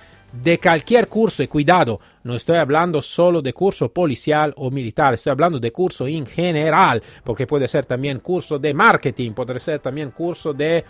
de 0.42 0.58
cualquier 0.58 1.06
curso, 1.08 1.42
y 1.42 1.48
cuidado, 1.48 2.00
no 2.24 2.34
estoy 2.34 2.56
hablando 2.56 3.00
solo 3.00 3.40
de 3.40 3.52
curso 3.52 3.92
policial 3.92 4.52
o 4.56 4.70
militar, 4.70 5.14
estoy 5.14 5.30
hablando 5.30 5.60
de 5.60 5.70
curso 5.70 6.06
en 6.06 6.26
general, 6.26 7.02
porque 7.22 7.46
puede 7.46 7.68
ser 7.68 7.86
también 7.86 8.18
curso 8.18 8.58
de 8.58 8.74
marketing, 8.74 9.32
puede 9.32 9.60
ser 9.60 9.78
también 9.78 10.10
curso 10.10 10.52
de, 10.52 10.84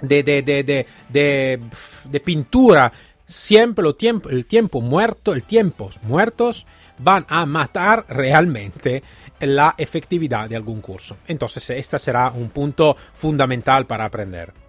de, 0.00 0.22
de, 0.22 0.42
de, 0.42 1.60
de, 2.04 2.20
pintura. 2.20 2.90
Siempre 3.24 3.86
el 3.86 3.94
tiempo, 3.96 4.28
el 4.30 4.46
tiempo 4.46 4.80
muerto, 4.80 5.34
el 5.34 5.42
tiempo 5.42 5.90
muertos 6.02 6.64
van 6.98 7.26
a 7.28 7.44
matar 7.44 8.06
realmente 8.08 9.02
la 9.40 9.74
efectividad 9.76 10.48
de 10.48 10.56
algún 10.56 10.80
curso. 10.80 11.18
Entonces, 11.26 11.68
este 11.70 11.98
será 11.98 12.30
un 12.30 12.50
punto 12.50 12.96
fundamental 13.12 13.86
para 13.86 14.04
aprender. 14.06 14.65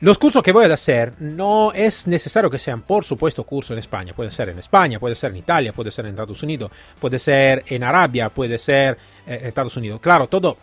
Los 0.00 0.16
cursos 0.16 0.44
que 0.44 0.52
voy 0.52 0.64
a 0.66 0.72
hacer 0.72 1.14
no 1.18 1.72
es 1.72 2.06
necesario 2.06 2.48
que 2.48 2.60
sean, 2.60 2.82
por 2.82 3.04
supuesto, 3.04 3.42
cursos 3.42 3.72
en 3.72 3.78
España. 3.78 4.12
Puede 4.14 4.30
ser 4.30 4.48
en 4.48 4.60
España, 4.60 5.00
puede 5.00 5.16
ser 5.16 5.32
en 5.32 5.38
Italia, 5.38 5.72
puede 5.72 5.90
ser 5.90 6.04
en 6.04 6.12
Estados 6.12 6.40
Unidos, 6.44 6.70
puede 7.00 7.18
ser 7.18 7.64
en 7.66 7.82
Arabia, 7.82 8.28
puede 8.28 8.60
ser 8.60 8.96
eh, 9.26 9.38
en 9.40 9.46
Estados 9.48 9.76
Unidos. 9.76 10.00
Claro, 10.00 10.28
todo, 10.28 10.56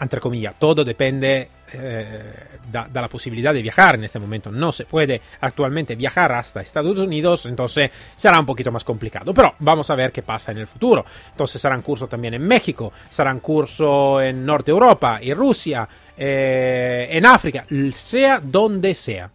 entre 0.00 0.20
comillas, 0.20 0.54
todo 0.56 0.84
depende 0.84 1.50
eh, 1.72 2.22
la 2.72 3.08
posibilidad 3.08 3.52
de 3.52 3.60
viajar 3.60 3.96
en 3.96 4.04
este 4.04 4.20
momento. 4.20 4.52
No 4.52 4.70
se 4.70 4.84
puede 4.84 5.20
actualmente 5.40 5.96
viajar 5.96 6.30
hasta 6.30 6.60
Estados 6.60 6.98
Unidos, 6.98 7.44
entonces 7.46 7.90
será 8.14 8.38
un 8.38 8.46
poquito 8.46 8.70
más 8.70 8.84
complicado. 8.84 9.34
Pero 9.34 9.56
vamos 9.58 9.90
a 9.90 9.96
ver 9.96 10.12
qué 10.12 10.22
pasa 10.22 10.52
en 10.52 10.58
el 10.58 10.68
futuro. 10.68 11.04
Entonces 11.32 11.60
serán 11.60 11.82
cursos 11.82 12.08
también 12.08 12.34
en 12.34 12.46
México, 12.46 12.92
serán 13.10 13.40
cursos 13.40 14.22
en 14.22 14.46
Norte 14.46 14.70
Europa, 14.70 15.18
en 15.20 15.36
Rusia, 15.36 15.88
eh, 16.20 17.08
en 17.12 17.24
África, 17.26 17.64
sea 17.94 18.40
donde 18.42 18.94
sea. 18.94 19.30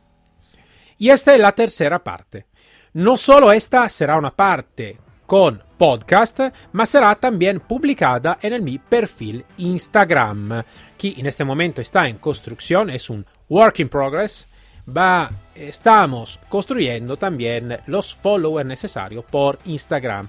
Y 0.98 1.10
esta 1.10 1.34
es 1.34 1.40
la 1.40 1.54
tercera 1.54 2.04
parte. 2.04 2.46
No 2.94 3.16
solo 3.16 3.52
esta 3.54 3.88
será 3.90 4.18
una 4.18 4.32
parte 4.36 4.98
con 5.26 5.64
podcast, 5.78 6.42
ma 6.74 6.86
será 6.86 7.16
también 7.16 7.62
publicada 7.62 8.38
en 8.42 8.54
el 8.54 8.62
mi 8.62 8.78
perfil 8.78 9.46
Instagram, 9.58 10.62
que 10.98 11.14
en 11.18 11.26
este 11.26 11.46
momento 11.46 11.82
está 11.82 12.08
en 12.08 12.18
construcción, 12.18 12.90
es 12.90 13.10
un 13.10 13.26
work 13.50 13.80
in 13.80 13.90
progress. 13.90 14.48
Va, 14.86 15.30
estamos 15.56 16.38
construyendo 16.50 17.16
también 17.16 17.80
los 17.88 18.14
followers 18.14 18.68
necesarios 18.68 19.24
por 19.24 19.58
Instagram. 19.66 20.28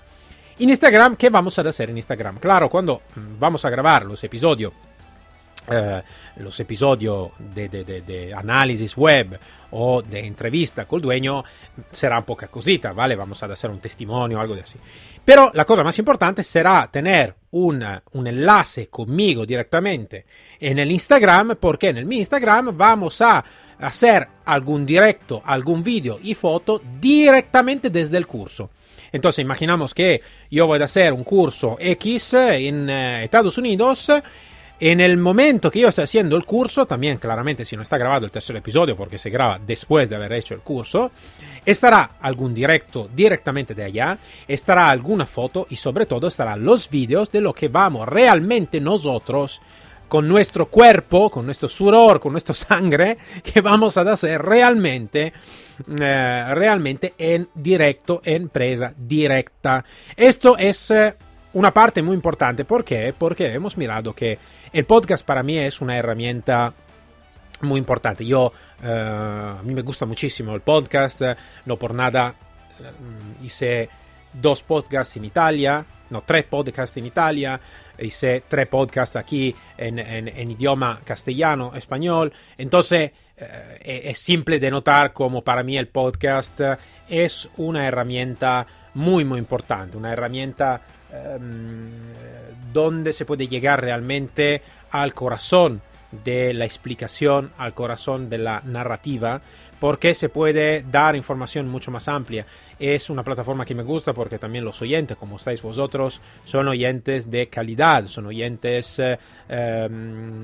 En 0.61 0.71
Instagram, 0.71 1.17
¿qué 1.17 1.31
vamos 1.31 1.59
a 1.59 1.63
hacer 1.63 1.91
en 1.91 1.97
Instagram? 1.97 2.39
Claro, 2.39 2.71
cuando 2.71 3.03
mm, 3.17 3.41
vamos 3.41 3.65
a 3.65 3.71
grabar 3.71 4.07
los 4.07 4.23
episodios 4.23 4.73
eh, 5.69 6.03
de, 7.55 7.69
de, 7.69 8.03
de, 8.03 8.35
análisis 8.35 8.97
web 8.97 9.39
o 9.71 10.03
de 10.03 10.27
entrevista 10.27 10.87
con 10.87 10.99
el 10.99 11.03
dueño 11.03 11.45
será 11.91 12.19
un 12.19 12.25
poca 12.25 12.49
cosita, 12.49 12.93
¿vale? 12.93 13.17
Vamos 13.17 13.43
a 13.43 13.47
hacer 13.47 13.71
un 13.71 13.81
testimonio 13.81 14.39
o 14.39 14.41
algo 14.41 14.55
de 14.55 14.63
así. 14.63 14.79
Pero 15.25 15.51
la 15.55 15.65
cosa 15.65 15.83
más 15.83 15.99
importante 15.99 16.43
será 16.43 16.89
tener 16.91 17.35
un, 17.53 17.85
un 18.13 18.27
enlace 18.27 18.89
conmigo 18.89 19.47
directamente 19.47 20.27
en 20.61 20.79
el 20.79 20.93
Instagram, 20.93 21.57
porque 21.59 21.89
en 21.89 21.99
el 21.99 22.13
Instagram 22.13 22.77
vamos 22.77 23.21
a 23.23 23.43
hacer 23.79 24.29
algún 24.45 24.85
directo, 24.85 25.43
algún 25.45 25.83
vídeo 25.83 26.19
y 26.23 26.35
foto 26.35 26.81
directamente 27.01 27.91
desde 27.91 28.19
el 28.19 28.27
curso. 28.27 28.71
Entonces, 29.13 29.43
imaginamos 29.43 29.95
que 29.95 30.21
yo 30.51 30.67
voy 30.67 30.81
a 30.81 30.85
hacer 30.87 31.13
un 31.13 31.23
curso 31.23 31.77
X 31.79 32.35
en 32.35 32.91
eh, 32.91 33.25
Estados 33.25 33.57
Unidos 33.59 34.11
en 34.81 35.01
el 35.01 35.17
momento 35.17 35.71
que 35.71 35.81
yo 35.81 35.89
estoy 35.89 36.05
haciendo 36.05 36.37
el 36.37 36.45
curso, 36.45 36.87
también 36.87 37.19
claramente 37.19 37.65
si 37.65 37.77
no 37.77 37.83
está 37.83 37.97
grabado 37.97 38.27
el 38.27 38.33
tercer 38.33 38.57
episodio 38.57 38.97
porque 38.97 39.19
se 39.19 39.31
graba 39.31 39.59
después 39.65 40.09
de 40.09 40.17
haber 40.17 40.33
hecho 40.33 40.55
el 40.55 40.61
curso, 40.61 41.13
estará 41.65 42.13
algún 42.21 42.53
directo 42.53 43.09
directamente 43.15 43.75
de 43.75 43.85
allá, 43.85 44.19
estará 44.49 44.91
alguna 44.91 45.27
foto 45.27 45.67
y 45.71 45.77
sobre 45.77 46.07
todo 46.07 46.27
estarán 46.27 46.65
los 46.65 46.91
vídeos 46.91 47.31
de 47.31 47.41
lo 47.41 47.53
que 47.53 47.69
vamos 47.69 48.09
realmente 48.09 48.81
nosotros 48.81 49.61
con 50.09 50.29
nuestro 50.29 50.67
cuerpo, 50.67 51.31
con 51.31 51.47
nuestro 51.47 51.69
sudor, 51.69 52.21
con 52.21 52.33
nuestra 52.33 52.55
sangre, 52.55 53.19
que 53.43 53.61
vamos 53.61 53.97
a 53.97 54.03
hacer 54.03 54.43
realmente, 54.43 55.33
eh, 56.01 56.45
realmente 56.51 57.15
en 57.19 57.49
directo, 57.55 58.21
en 58.25 58.49
presa 58.49 58.93
directa. 58.97 59.85
Esto 60.17 60.57
es 60.59 60.91
eh, 60.91 61.15
una 61.55 61.73
parte 61.73 62.03
muy 62.03 62.15
importante. 62.15 62.65
¿Por 62.65 62.85
qué? 62.85 63.15
Porque 63.17 63.53
hemos 63.53 63.77
mirado 63.77 64.13
que 64.13 64.39
el 64.73 64.85
podcast 64.85 65.25
para 65.25 65.43
mí 65.43 65.57
es 65.57 65.81
una 65.81 65.97
herramienta 65.97 66.75
muy 67.63 67.79
importante. 67.79 68.27
Yo, 68.27 68.53
uh, 68.83 68.87
a 68.87 69.63
mí 69.65 69.75
me 69.75 69.83
gusta 69.83 70.05
muchísimo 70.07 70.55
el 70.55 70.61
podcast, 70.61 71.23
no 71.65 71.77
por 71.77 71.95
nada 71.95 72.35
um, 72.81 73.45
hice 73.45 73.89
dos 74.33 74.63
podcasts 74.63 75.17
en 75.17 75.25
Italia, 75.25 75.85
no, 76.11 76.23
tres 76.23 76.45
podcasts 76.45 76.97
en 76.97 77.07
Italia, 77.07 77.61
hice 77.99 78.43
tres 78.49 78.67
podcasts 78.67 79.15
aquí 79.17 79.55
en, 79.79 80.51
idioma 80.51 81.01
castellano, 81.05 81.73
español. 81.77 82.33
Entonces, 82.59 83.13
uh, 83.41 83.45
es 83.81 84.19
simple 84.19 84.59
de 84.59 84.71
notar 84.73 85.13
como 85.13 85.43
para 85.43 85.63
mí 85.63 85.79
el 85.79 85.87
podcast 85.87 86.61
es 87.09 87.49
una 87.57 87.87
herramienta 87.87 88.67
muy, 88.95 89.25
muy 89.25 89.39
importante, 89.39 89.97
una 89.97 90.13
herramienta 90.13 90.81
donde 92.73 93.13
se 93.13 93.25
puede 93.25 93.49
llegar 93.49 93.81
realmente 93.81 94.63
al 94.91 95.15
corazón 95.15 95.81
de 96.25 96.55
la 96.55 96.65
explicación, 96.65 97.51
al 97.59 97.75
corazón 97.75 98.29
de 98.29 98.39
la 98.39 98.61
narrativa, 98.65 99.41
porque 99.81 100.15
se 100.15 100.29
puede 100.29 100.83
dar 100.83 101.17
información 101.17 101.69
mucho 101.69 101.91
más 101.91 102.09
amplia. 102.09 102.47
Es 102.79 103.11
una 103.11 103.23
plataforma 103.25 103.65
que 103.65 103.75
me 103.75 103.83
gusta 103.83 104.13
porque 104.13 104.39
también 104.39 104.65
los 104.65 104.81
oyentes, 104.83 105.17
como 105.17 105.37
estáis 105.37 105.63
vosotros, 105.63 106.21
son 106.45 106.69
oyentes 106.69 107.31
de 107.31 107.49
calidad, 107.49 108.07
son 108.07 108.27
oyentes 108.27 108.99
eh, 108.99 109.19
eh, 109.49 109.89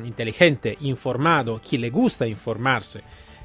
inteligentes, 0.05 0.77
informados, 0.81 1.61
que 1.61 1.79
le 1.79 1.91
gusta 1.91 2.27
informarse. 2.27 3.03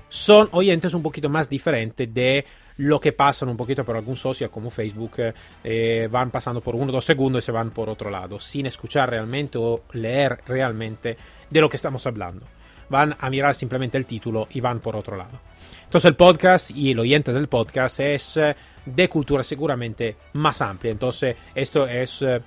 Son 0.10 0.50
oyentes 0.52 0.94
un 0.94 1.04
poquito 1.04 1.30
más 1.30 1.50
diferentes 1.50 2.14
de 2.14 2.46
lo 2.78 3.00
que 3.00 3.14
pasan 3.14 3.50
un 3.50 3.58
poquito 3.58 3.84
por 3.84 3.96
algún 3.96 4.16
social 4.16 4.50
como 4.50 4.70
Facebook, 4.70 5.34
eh, 5.64 6.08
van 6.12 6.32
pasando 6.32 6.62
por 6.62 6.76
uno 6.76 6.90
o 6.90 6.92
dos 6.92 7.06
segundos 7.06 7.44
y 7.44 7.46
se 7.46 7.52
van 7.52 7.72
por 7.72 7.90
otro 7.90 8.10
lado, 8.10 8.40
sin 8.40 8.66
escuchar 8.66 9.10
realmente 9.10 9.58
o 9.58 9.84
leer 9.94 10.40
realmente 10.46 11.18
de 11.50 11.62
lo 11.62 11.70
que 11.70 11.78
estamos 11.78 12.06
hablando. 12.06 12.46
Van 12.90 13.16
a 13.20 13.30
mirar 13.30 13.56
simplemente 13.56 13.98
el 13.98 14.06
título 14.06 14.48
y 14.52 14.60
van 14.60 14.80
por 14.80 14.96
otro 14.96 15.16
lado. 15.16 15.40
Entonces 15.86 16.10
el 16.10 16.16
podcast 16.16 16.72
y 16.72 16.92
el 16.92 17.00
oyente 17.00 17.32
del 17.32 17.48
podcast 17.48 18.00
es 18.00 18.38
eh, 18.38 18.56
de 18.86 19.10
cultura 19.10 19.44
seguramente 19.44 20.16
más 20.34 20.62
amplia. 20.62 20.92
Entonces 20.92 21.36
esto 21.56 21.88
es 21.88 22.22
eh, 22.22 22.42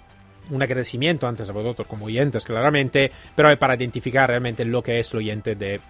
un 0.51 0.63
agradecimiento 0.63 1.27
antes 1.27 1.49
a 1.49 1.53
vosotros 1.53 1.87
como 1.87 2.07
oyentes 2.07 2.45
claramente, 2.45 3.11
pero 3.35 3.51
es 3.51 3.59
para 3.59 3.75
identificar 3.75 4.29
realmente 4.29 4.65
lo 4.65 4.83
que 4.83 5.01
es 5.01 5.11
el 5.13 5.19
oyente 5.19 5.55
de 5.55 5.81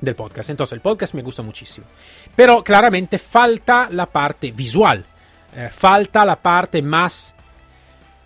del 0.00 0.14
podcast. 0.14 0.50
Entonces, 0.50 0.74
el 0.74 0.80
podcast 0.80 1.14
me 1.14 1.22
gusta 1.22 1.42
muchísimo. 1.42 1.86
Pero 2.34 2.62
claramente 2.62 3.18
falta 3.18 3.88
la 3.90 4.06
parte 4.06 4.52
visual. 4.52 5.04
Eh, 5.54 5.68
falta 5.70 6.24
la 6.24 6.36
parte 6.36 6.82
más, 6.82 7.34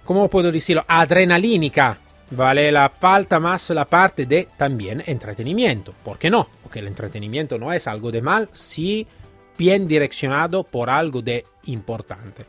¿cómo 0.05 0.29
puedo 0.29 0.51
decirlo? 0.51 0.85
Adrenalínica. 0.87 1.99
¿Vale? 2.35 2.73
La 2.73 2.89
falta 2.89 3.39
más 3.39 3.69
la 3.71 3.85
parte 3.85 4.25
de 4.25 4.49
también 4.57 5.03
entretenimiento. 5.05 5.93
¿Por 6.03 6.19
qué 6.19 6.31
no? 6.31 6.49
Porque 6.63 6.79
el 6.79 6.87
entretenimiento 6.87 7.59
no 7.59 7.71
es 7.75 7.87
algo 7.87 8.11
de 8.11 8.23
mal 8.23 8.49
si 8.53 9.07
bien 9.59 9.87
direccionado 9.87 10.65
por 10.65 10.89
algo 10.89 11.21
de 11.21 11.45
importante. 11.65 12.47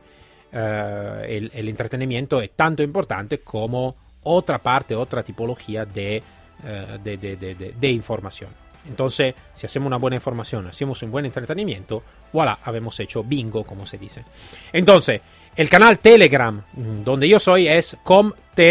Uh, 0.53 1.25
el, 1.27 1.67
entretenimiento 1.67 2.39
es 2.39 2.51
tanto 2.51 2.81
importante 2.81 3.39
como 3.39 3.93
otra 4.23 4.57
parte, 4.59 4.95
otra 4.95 5.21
tipología 5.21 5.83
de, 5.83 6.23
uh, 6.63 7.03
de, 7.03 7.17
de, 7.17 7.73
de 7.77 7.89
información. 7.89 8.62
Entonces, 8.88 9.34
si 9.54 9.65
hacemos 9.65 9.88
una 9.88 9.98
buena 9.98 10.15
información, 10.15 10.67
hacemos 10.67 11.02
un 11.04 11.12
buen 11.12 11.26
entretenimiento, 11.26 12.04
voilà, 12.32 12.60
habemos 12.63 13.00
hecho 13.00 13.24
bingo, 13.24 13.63
como 13.63 13.86
se 13.86 13.98
dice. 13.98 14.24
Entonces, 14.72 15.22
el 15.56 15.69
canal 15.69 16.00
Telegram, 16.00 16.62
mm, 16.74 17.04
donde 17.04 17.30
yo 17.30 17.39
soy, 17.39 17.67
es 17.67 17.98
com.t0, 18.04 18.67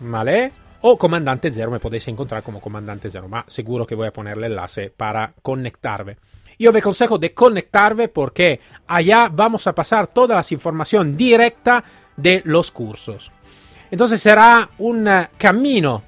¿vale? 0.00 0.52
O 0.84 0.98
Comandante 0.98 1.52
Zero, 1.52 1.70
me 1.70 1.78
podéis 1.78 2.08
encontrar 2.08 2.42
como 2.42 2.60
Comandante 2.60 3.08
Zero, 3.08 3.28
ma 3.28 3.44
seguro 3.46 3.86
que 3.86 3.94
voy 3.94 4.08
a 4.08 4.12
ponerle 4.12 4.46
el 4.46 4.52
enlace 4.52 4.90
para 4.90 5.32
conectarme. 5.40 6.16
Yo 6.58 6.70
os 6.70 6.76
aconsejo 6.76 7.18
de 7.18 7.32
conectarme 7.32 8.08
porque 8.08 8.60
allá 8.86 9.28
vamos 9.32 9.66
a 9.66 9.74
pasar 9.74 10.06
todas 10.08 10.36
las 10.36 10.52
informaciones 10.52 11.16
directa 11.16 11.82
de 12.16 12.42
los 12.44 12.70
cursos. 12.70 13.32
Entonces 13.90 14.20
será 14.20 14.68
un 14.78 15.08
camino 15.38 16.02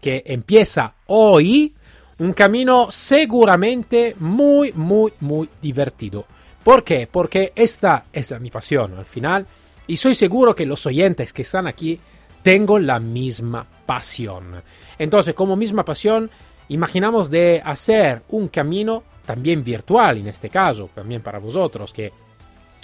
que 0.00 0.22
empieza 0.26 0.94
hoy, 1.06 1.72
un 2.18 2.32
camino 2.32 2.88
seguramente 2.90 4.16
muy, 4.18 4.72
muy, 4.72 5.12
muy 5.20 5.48
divertido. 5.60 6.26
¿Por 6.62 6.84
qué? 6.84 7.08
Porque 7.10 7.52
esta 7.56 8.06
es 8.12 8.38
mi 8.40 8.50
pasión 8.50 8.98
al 8.98 9.06
final 9.06 9.46
y 9.86 9.96
soy 9.96 10.14
seguro 10.14 10.54
que 10.54 10.66
los 10.66 10.84
oyentes 10.86 11.32
que 11.32 11.42
están 11.42 11.66
aquí 11.66 11.98
tengo 12.42 12.78
la 12.78 13.00
misma 13.00 13.66
pasión. 13.86 14.62
Entonces, 14.98 15.34
como 15.34 15.56
misma 15.56 15.84
pasión, 15.84 16.30
imaginamos 16.68 17.30
de 17.30 17.60
hacer 17.64 18.22
un 18.28 18.48
camino 18.48 19.02
también 19.26 19.64
virtual 19.64 20.18
en 20.18 20.28
este 20.28 20.48
caso, 20.48 20.90
también 20.94 21.22
para 21.22 21.38
vosotros, 21.38 21.92
que, 21.92 22.12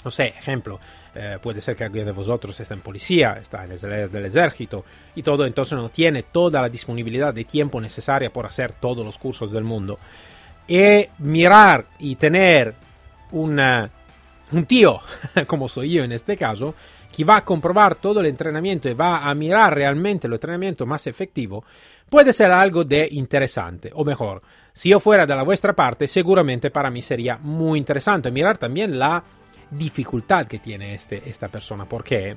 no 0.04 0.10
sé, 0.10 0.26
ejemplo, 0.38 0.80
eh, 1.18 1.38
puede 1.40 1.62
ser 1.62 1.74
que 1.74 1.84
alguien 1.84 2.04
de 2.04 2.12
vosotros 2.12 2.58
esté 2.60 2.74
en 2.74 2.80
policía, 2.80 3.38
está 3.40 3.64
en 3.64 3.72
el 3.72 4.10
del 4.10 4.26
ejército 4.26 4.84
y 5.14 5.22
todo, 5.22 5.46
entonces 5.46 5.78
no 5.78 5.88
tiene 5.88 6.24
toda 6.24 6.60
la 6.60 6.68
disponibilidad 6.68 7.32
de 7.32 7.44
tiempo 7.44 7.80
necesaria 7.80 8.30
por 8.30 8.44
hacer 8.44 8.72
todos 8.72 9.04
los 9.04 9.16
cursos 9.16 9.50
del 9.50 9.64
mundo. 9.64 9.98
Y 10.68 11.06
mirar 11.18 11.86
y 11.98 12.16
tener 12.16 12.74
una, 13.32 13.90
un 14.52 14.66
tío, 14.66 15.00
como 15.46 15.68
soy 15.68 15.92
yo 15.92 16.04
en 16.04 16.12
este 16.12 16.36
caso, 16.36 16.74
que 17.10 17.24
va 17.24 17.36
a 17.36 17.44
comprobar 17.44 17.94
todo 17.94 18.20
el 18.20 18.26
entrenamiento 18.26 18.88
y 18.88 18.94
va 18.94 19.26
a 19.26 19.34
mirar 19.34 19.74
realmente 19.74 20.26
el 20.26 20.34
entrenamiento 20.34 20.84
más 20.84 21.06
efectivo, 21.06 21.64
puede 22.10 22.34
ser 22.34 22.50
algo 22.50 22.84
de 22.84 23.08
interesante, 23.10 23.90
o 23.94 24.04
mejor, 24.04 24.42
si 24.74 24.90
yo 24.90 25.00
fuera 25.00 25.24
de 25.24 25.34
la 25.34 25.44
vuestra 25.44 25.72
parte, 25.72 26.08
seguramente 26.08 26.70
para 26.70 26.90
mí 26.90 27.00
sería 27.00 27.38
muy 27.38 27.78
interesante 27.78 28.30
mirar 28.30 28.58
también 28.58 28.98
la 28.98 29.24
dificultad 29.70 30.46
que 30.46 30.58
tiene 30.58 30.94
este, 30.94 31.28
esta 31.28 31.48
persona. 31.48 31.84
¿Por 31.84 32.04
qué? 32.04 32.36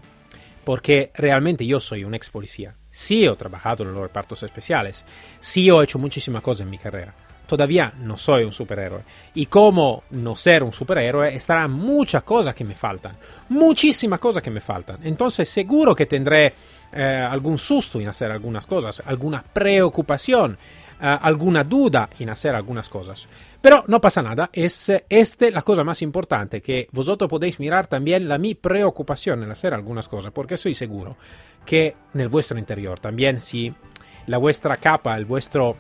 Porque 0.64 1.12
realmente 1.16 1.66
yo 1.66 1.80
soy 1.80 2.04
un 2.04 2.14
ex 2.14 2.30
policía. 2.30 2.74
Sí 2.92 3.26
he 3.26 3.36
trabajado 3.36 3.84
en 3.84 3.94
los 3.94 4.02
repartos 4.02 4.44
especiales. 4.44 5.06
Sí 5.40 5.70
he 5.70 5.84
hecho 5.84 6.00
muchísimas 6.00 6.42
cosas 6.42 6.62
en 6.62 6.70
mi 6.70 6.78
carrera. 6.78 7.14
Todavía 7.48 7.92
no 8.02 8.16
soy 8.16 8.44
un 8.44 8.52
superhéroe. 8.52 9.02
Y 9.34 9.48
como 9.48 10.04
no 10.12 10.36
ser 10.36 10.62
un 10.62 10.72
superhéroe, 10.72 11.36
estarán 11.36 11.72
muchas 11.72 12.22
cosas 12.22 12.54
que 12.54 12.64
me 12.64 12.76
faltan. 12.76 13.16
Muchísimas 13.50 14.20
cosas 14.20 14.44
que 14.44 14.52
me 14.52 14.62
faltan. 14.62 15.00
Entonces 15.04 15.50
seguro 15.50 15.96
que 15.96 16.06
tendré 16.06 16.54
eh, 16.92 17.28
algún 17.30 17.58
susto 17.58 18.00
en 18.00 18.08
hacer 18.08 18.32
algunas 18.32 18.68
cosas, 18.68 19.02
alguna 19.06 19.44
preocupación, 19.44 20.58
eh, 21.02 21.18
alguna 21.22 21.64
duda 21.64 22.10
en 22.20 22.30
hacer 22.30 22.54
algunas 22.56 22.90
cosas. 22.90 23.28
Pero 23.62 23.84
no 23.88 24.00
pasa 24.00 24.22
nada, 24.22 24.50
es 24.54 24.92
este 25.10 25.52
la 25.52 25.62
cosa 25.62 25.84
más 25.84 26.02
importante, 26.02 26.62
que 26.62 26.88
vosotros 26.92 27.30
podéis 27.30 27.60
mirar 27.60 27.88
también 27.88 28.30
la 28.30 28.38
mi 28.38 28.56
preocupación 28.56 29.44
en 29.44 29.52
hacer 29.52 29.74
algunas 29.74 30.08
cosas, 30.08 30.32
porque 30.32 30.56
estoy 30.56 30.74
seguro 30.74 31.18
que 31.66 31.96
en 32.14 32.22
el 32.22 32.30
vuestro 32.30 32.58
interior 32.58 33.00
también 33.00 33.40
si 33.40 33.74
la 34.28 34.38
vuestra 34.38 34.78
capa, 34.78 35.18
el 35.18 35.26
vuestro, 35.26 35.76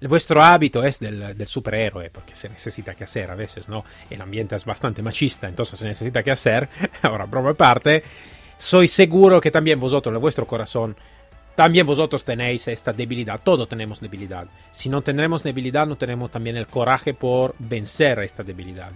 vuestro 0.00 0.42
hábito 0.42 0.82
es 0.82 0.98
del, 0.98 1.36
del, 1.36 1.46
superhéroe, 1.46 2.08
porque 2.10 2.34
se 2.34 2.48
necesita 2.48 2.94
que 2.94 3.04
hacer 3.04 3.30
a 3.30 3.34
veces, 3.34 3.68
¿no? 3.68 3.84
El 4.08 4.22
ambiente 4.22 4.56
es 4.56 4.64
bastante 4.64 5.02
machista, 5.02 5.48
entonces 5.48 5.78
se 5.78 5.86
necesita 5.86 6.22
que 6.22 6.30
hacer. 6.30 6.68
Ahora, 7.02 7.26
broma 7.26 7.50
aparte, 7.50 8.02
soy 8.56 8.88
seguro 8.88 9.40
que 9.40 9.50
también 9.50 9.78
vosotros, 9.78 10.14
en 10.14 10.20
vuestro 10.20 10.46
corazón, 10.46 10.96
también 11.56 11.86
vosotros 11.86 12.22
tenéis 12.22 12.68
esta 12.68 12.92
debilidad, 12.92 13.40
todos 13.42 13.66
tenemos 13.66 13.98
debilidad. 14.00 14.46
Si 14.70 14.90
no 14.90 15.00
tenemos 15.00 15.42
debilidad, 15.42 15.86
no 15.86 15.96
tenemos 15.96 16.30
también 16.30 16.56
el 16.58 16.66
coraje 16.66 17.14
por 17.14 17.54
vencer 17.58 18.18
esta 18.18 18.42
debilidad. 18.42 18.92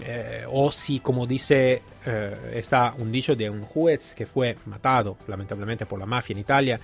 Eh, 0.00 0.44
o 0.50 0.70
si, 0.72 0.98
como 0.98 1.28
dice, 1.28 1.82
eh, 2.04 2.52
está 2.54 2.92
un 2.98 3.10
dicho 3.12 3.36
de 3.36 3.48
un 3.48 3.62
juez 3.62 4.14
que 4.14 4.26
fue 4.26 4.56
matado 4.66 5.16
lamentablemente 5.28 5.86
por 5.86 6.00
la 6.00 6.06
mafia 6.06 6.34
en 6.34 6.40
Italia, 6.40 6.80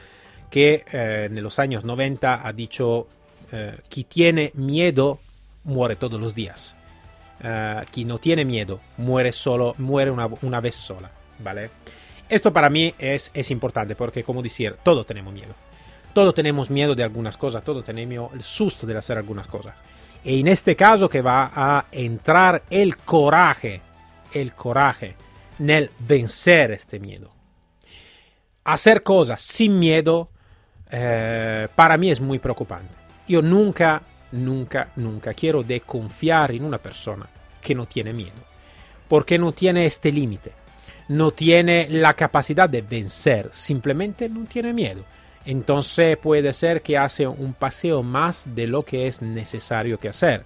que 0.49 0.85
eh, 0.93 1.29
en 1.29 1.43
los 1.43 1.59
años 1.59 1.85
90 1.85 2.47
ha 2.47 2.53
dicho, 2.53 3.09
quien 3.89 4.07
tiene 4.07 4.53
miedo 4.55 5.19
muere 5.65 5.97
todos 5.97 6.19
los 6.19 6.35
días. 6.35 6.75
quien 7.91 8.09
no 8.09 8.19
tiene 8.19 8.45
miedo 8.45 8.81
muere 8.97 9.33
solo, 9.33 9.75
muere 9.79 10.11
una, 10.11 10.29
una 10.43 10.61
vez 10.61 10.77
sola, 10.77 11.11
¿vale? 11.41 11.71
Esto 12.33 12.51
para 12.51 12.71
mí 12.71 12.95
es, 12.99 13.31
es 13.35 13.51
importante 13.51 13.95
porque, 13.95 14.25
como 14.25 14.41
decir, 14.41 14.79
todos 14.83 15.05
tenemos 15.05 15.35
miedo. 15.35 15.55
Todos 16.15 16.35
tenemos 16.35 16.71
miedo 16.71 16.95
de 16.95 17.03
algunas 17.03 17.37
cosas, 17.37 17.63
todos 17.63 17.85
tenemos 17.85 18.33
el 18.33 18.43
susto 18.43 18.87
de 18.87 18.97
hacer 18.97 19.19
algunas 19.19 19.47
cosas. 19.47 19.77
Y 20.25 20.41
en 20.41 20.49
este 20.49 20.75
caso 20.75 21.11
que 21.11 21.21
va 21.21 21.53
a 21.55 21.85
entrar 21.93 22.63
el 22.71 22.97
coraje, 22.97 23.83
el 24.33 24.55
coraje 24.55 25.15
en 25.59 25.91
vencer 25.99 26.71
este 26.71 26.99
miedo. 26.99 27.31
Hacer 28.65 29.03
cosas 29.03 29.43
sin 29.43 29.79
miedo 29.79 30.31
eh, 30.91 31.69
para 31.75 31.99
mí 31.99 32.11
es 32.11 32.23
muy 32.23 32.39
preocupante. 32.39 32.95
Yo 33.29 33.43
nunca, 33.43 34.01
nunca, 34.31 34.91
nunca 34.97 35.35
quiero 35.35 35.63
de 35.63 35.83
confiar 35.83 36.53
en 36.53 36.65
una 36.65 36.79
persona 36.79 37.29
que 37.61 37.75
no 37.75 37.85
tiene 37.85 38.15
miedo, 38.15 38.41
porque 39.07 39.39
no 39.39 39.53
tiene 39.53 39.85
este 39.85 40.11
límite 40.11 40.62
no 41.09 41.31
tiene 41.31 41.89
la 41.89 42.15
capacidad 42.15 42.69
de 42.69 42.83
vencer, 42.83 43.49
simplemente 43.53 44.29
no 44.29 44.45
tiene 44.45 44.73
miedo. 44.73 45.05
Entonces 45.45 46.17
puede 46.17 46.53
ser 46.53 46.83
que 46.83 46.97
hace 46.97 47.27
un 47.27 47.55
paseo 47.55 48.03
más 48.03 48.55
de 48.55 48.67
lo 48.67 48.85
que 48.85 49.07
es 49.07 49.23
necesario 49.23 49.99
que 49.99 50.09
hacer, 50.09 50.45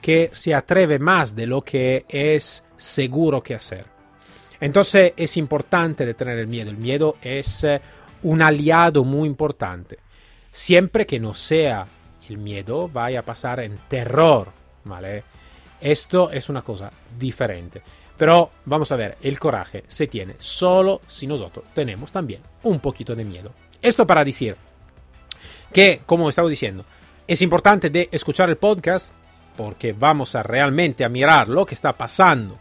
que 0.00 0.30
se 0.32 0.54
atreve 0.54 0.98
más 0.98 1.34
de 1.34 1.46
lo 1.46 1.62
que 1.62 2.04
es 2.08 2.64
seguro 2.76 3.40
que 3.40 3.54
hacer. 3.54 3.86
Entonces 4.60 5.12
es 5.16 5.36
importante 5.36 6.06
de 6.06 6.14
tener 6.14 6.38
el 6.38 6.46
miedo. 6.46 6.70
El 6.70 6.76
miedo 6.76 7.16
es 7.22 7.64
eh, 7.64 7.80
un 8.22 8.42
aliado 8.42 9.04
muy 9.04 9.28
importante. 9.28 9.98
Siempre 10.50 11.06
que 11.06 11.18
no 11.18 11.34
sea 11.34 11.86
el 12.28 12.38
miedo, 12.38 12.88
vaya 12.88 13.20
a 13.20 13.24
pasar 13.24 13.60
en 13.60 13.76
terror, 13.88 14.48
¿vale? 14.84 15.24
Esto 15.80 16.30
es 16.30 16.48
una 16.48 16.62
cosa 16.62 16.90
diferente. 17.18 17.82
Pero 18.16 18.50
vamos 18.64 18.92
a 18.92 18.96
ver, 18.96 19.16
el 19.22 19.38
coraje 19.38 19.84
se 19.88 20.06
tiene 20.06 20.34
solo 20.38 21.00
si 21.08 21.26
nosotros 21.26 21.64
tenemos 21.74 22.12
también 22.12 22.42
un 22.62 22.80
poquito 22.80 23.14
de 23.14 23.24
miedo. 23.24 23.52
Esto 23.80 24.06
para 24.06 24.24
decir 24.24 24.56
que, 25.72 26.02
como 26.06 26.28
estaba 26.28 26.48
diciendo, 26.48 26.84
es 27.26 27.42
importante 27.42 27.90
de 27.90 28.08
escuchar 28.12 28.50
el 28.50 28.56
podcast 28.56 29.12
porque 29.56 29.92
vamos 29.92 30.34
a 30.34 30.42
realmente 30.42 31.04
a 31.04 31.08
mirar 31.08 31.48
lo 31.48 31.66
que 31.66 31.74
está 31.74 31.92
pasando 31.92 32.58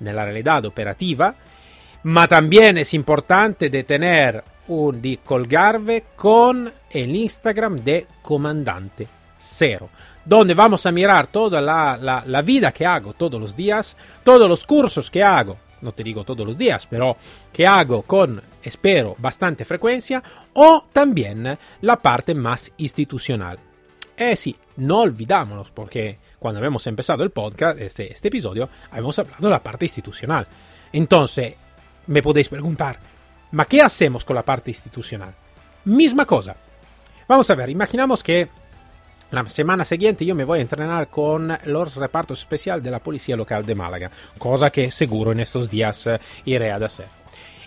en 0.00 0.14
la 0.14 0.24
realidad 0.24 0.64
operativa, 0.64 1.34
ma 2.04 2.28
también 2.28 2.78
es 2.78 2.94
importante 2.94 3.70
de 3.70 3.84
tener 3.84 4.44
un 4.68 5.00
di 5.00 5.18
colgarve 5.18 6.04
con 6.14 6.72
el 6.90 7.16
Instagram 7.16 7.76
de 7.76 8.06
Comandante 8.22 9.08
Cero, 9.38 9.88
donde 10.28 10.52
vamos 10.52 10.84
a 10.84 10.92
mirar 10.92 11.28
toda 11.28 11.58
la, 11.62 12.42
vida 12.42 12.70
que 12.70 12.84
hago 12.84 13.14
todos 13.14 13.40
los 13.40 13.56
días, 13.56 13.96
todos 14.22 14.46
los 14.46 14.66
cursos 14.66 15.10
que 15.10 15.22
hago, 15.22 15.56
no 15.80 15.92
te 15.92 16.04
digo 16.04 16.22
todos 16.22 16.46
los 16.46 16.58
días, 16.58 16.86
pero 16.86 17.16
que 17.50 17.66
hago 17.66 18.02
con, 18.02 18.40
espero, 18.62 19.16
bastante 19.18 19.64
frecuencia, 19.64 20.22
o 20.52 20.84
también 20.92 21.58
la 21.80 21.96
parte 21.96 22.34
más 22.34 22.70
institucional. 22.76 23.58
Eh 24.14 24.36
sí, 24.36 24.54
no 24.76 25.00
olvidámonos, 25.00 25.70
porque 25.70 26.18
cuando 26.38 26.62
hemos 26.62 26.86
empezado 26.86 27.24
el 27.24 27.30
podcast, 27.30 27.80
este, 27.80 28.12
este 28.12 28.28
episodio, 28.28 28.68
hemos 28.92 29.18
hablado 29.18 29.46
de 29.46 29.50
la 29.50 29.62
parte 29.62 29.86
institucional. 29.86 30.46
Entonces, 30.92 31.54
me 32.06 32.22
podéis 32.22 32.50
preguntar, 32.50 32.98
¿ma 33.52 33.64
qué 33.64 33.80
hacemos 33.80 34.26
con 34.26 34.36
la 34.36 34.42
parte 34.42 34.72
institucional? 34.72 35.34
Misma 35.86 36.26
cosa. 36.26 36.54
Vamos 37.26 37.48
a 37.48 37.54
ver, 37.54 37.70
imaginamos 37.70 38.22
que 38.22 38.48
la 39.30 39.48
semana 39.48 39.84
siguiente 39.84 40.24
yo 40.24 40.34
me 40.34 40.44
voy 40.44 40.58
a 40.58 40.62
entrenar 40.62 41.08
con 41.08 41.56
los 41.64 41.94
repartos 41.96 42.40
especiales 42.40 42.84
de 42.84 42.90
la 42.90 43.00
Policía 43.00 43.36
Local 43.36 43.64
de 43.64 43.74
Málaga, 43.74 44.10
cosa 44.38 44.70
que 44.70 44.90
seguro 44.90 45.32
en 45.32 45.40
estos 45.40 45.68
días 45.70 46.08
iré 46.44 46.70
a 46.70 46.76
hacer. 46.76 47.06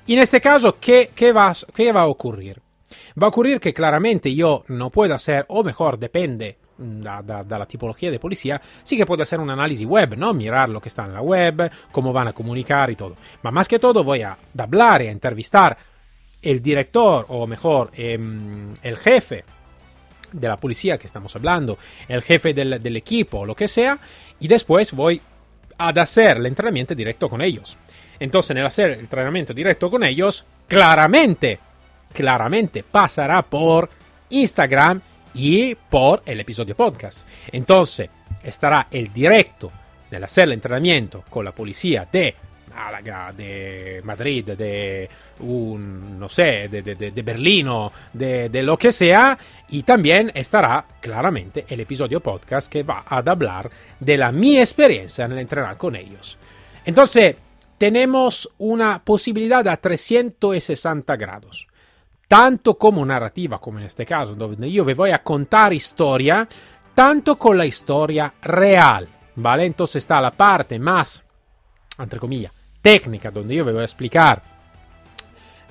En 0.07 0.19
este 0.19 0.41
caso, 0.41 0.77
¿qué, 0.79 1.11
qué, 1.15 1.31
va, 1.31 1.53
¿qué 1.73 1.91
va 1.91 2.01
a 2.01 2.07
ocurrir? 2.07 2.61
Va 3.21 3.27
a 3.27 3.29
ocurrir 3.29 3.59
que 3.59 3.73
claramente 3.73 4.33
yo 4.33 4.63
no 4.67 4.89
puedo 4.89 5.13
hacer, 5.13 5.45
o 5.49 5.63
mejor, 5.63 5.97
depende 5.99 6.57
da, 6.81 7.21
da, 7.21 7.43
dalla 7.43 7.65
tipología 7.65 8.09
de 8.11 8.19
policía, 8.19 8.59
sí 8.83 8.97
que 8.97 9.05
puedo 9.05 9.23
hacer 9.23 9.39
un 9.39 9.49
análisis 9.49 9.85
web, 9.85 10.17
¿no? 10.17 10.33
Mirar 10.33 10.69
lo 10.69 10.81
que 10.81 10.89
está 10.89 11.05
en 11.05 11.13
la 11.13 11.21
web, 11.21 11.71
cómo 11.91 12.11
van 12.11 12.29
a 12.29 12.33
comunicar 12.33 12.89
y 12.89 12.95
todo. 12.95 13.15
Pero 13.41 13.51
más 13.51 13.67
que 13.67 13.79
todo 13.79 14.03
voy 14.03 14.23
a 14.23 14.37
hablar 14.57 15.03
y 15.03 15.07
a 15.07 15.11
entrevistar 15.11 15.77
el 16.41 16.61
director, 16.61 17.25
o 17.29 17.45
mejor, 17.45 17.91
eh, 17.93 18.17
el 18.81 18.97
jefe 18.97 19.43
de 20.31 20.47
la 20.47 20.57
policía 20.57 20.97
que 20.97 21.07
estamos 21.07 21.35
hablando, 21.35 21.77
el 22.07 22.21
jefe 22.21 22.53
del, 22.53 22.95
equipo, 22.95 23.45
lo 23.45 23.55
que 23.55 23.67
sea, 23.67 23.99
y 24.39 24.47
después 24.47 24.91
voy 24.93 25.21
a 25.77 25.89
hacer 25.89 26.37
el 26.37 26.45
entrenamiento 26.45 26.95
directo 26.95 27.29
con 27.29 27.41
ellos. 27.41 27.77
Entonces, 28.19 28.51
en 28.51 28.57
el 28.57 28.65
hacer 28.65 28.91
el 28.91 28.99
entrenamiento 28.99 29.53
directo 29.53 29.89
con 29.89 30.03
ellos, 30.03 30.45
claramente, 30.67 31.59
claramente 32.13 32.83
pasará 32.83 33.41
por 33.41 33.89
Instagram 34.29 35.01
y 35.33 35.75
por 35.75 36.21
el 36.25 36.39
episodio 36.39 36.75
podcast. 36.75 37.27
Entonces, 37.51 38.09
estará 38.43 38.87
el 38.91 39.11
directo 39.11 39.71
del 40.09 40.23
hacer 40.23 40.45
el 40.45 40.53
entrenamiento 40.53 41.23
con 41.29 41.45
la 41.45 41.51
policía 41.51 42.07
de 42.11 42.35
Málaga, 42.73 43.33
de 43.35 44.01
Madrid, 44.03 44.45
de 44.45 45.09
un, 45.39 46.19
no 46.19 46.29
sé, 46.29 46.67
de, 46.69 46.81
de, 46.81 46.95
de 46.95 47.21
Berlino, 47.21 47.91
de, 48.13 48.49
de, 48.49 48.63
lo 48.63 48.77
que 48.77 48.91
sea. 48.91 49.37
Y 49.69 49.83
también 49.83 50.31
estará 50.33 50.85
claramente 50.99 51.65
el 51.67 51.79
episodio 51.79 52.19
podcast 52.19 52.71
que 52.71 52.83
va 52.83 53.03
a 53.05 53.17
hablar 53.17 53.69
de 53.99 54.17
la 54.17 54.31
mi 54.31 54.57
experiencia 54.59 55.25
en 55.25 55.33
el 55.33 55.39
entrenar 55.39 55.77
con 55.77 55.95
ellos. 55.95 56.37
Entonces, 56.85 57.35
tenemos 57.81 58.47
una 58.59 59.03
posibilidad 59.03 59.67
a 59.67 59.75
360 59.75 61.15
grados. 61.15 61.67
Tanto 62.27 62.77
como 62.77 63.03
narrativa, 63.03 63.59
como 63.59 63.79
en 63.79 63.85
este 63.85 64.05
caso, 64.05 64.35
donde 64.35 64.71
yo 64.71 64.85
me 64.85 64.93
voy 64.93 65.09
a 65.09 65.23
contar 65.23 65.73
historia, 65.73 66.47
tanto 66.93 67.39
con 67.39 67.57
la 67.57 67.65
historia 67.65 68.35
real, 68.41 69.07
¿vale? 69.35 69.65
Entonces 69.65 69.97
está 69.97 70.21
la 70.21 70.29
parte 70.29 70.77
más, 70.77 71.23
entre 71.97 72.19
comillas, 72.19 72.53
técnica, 72.81 73.31
donde 73.31 73.55
yo 73.55 73.63
voy 73.63 73.77
a 73.77 73.83
explicar 73.83 74.41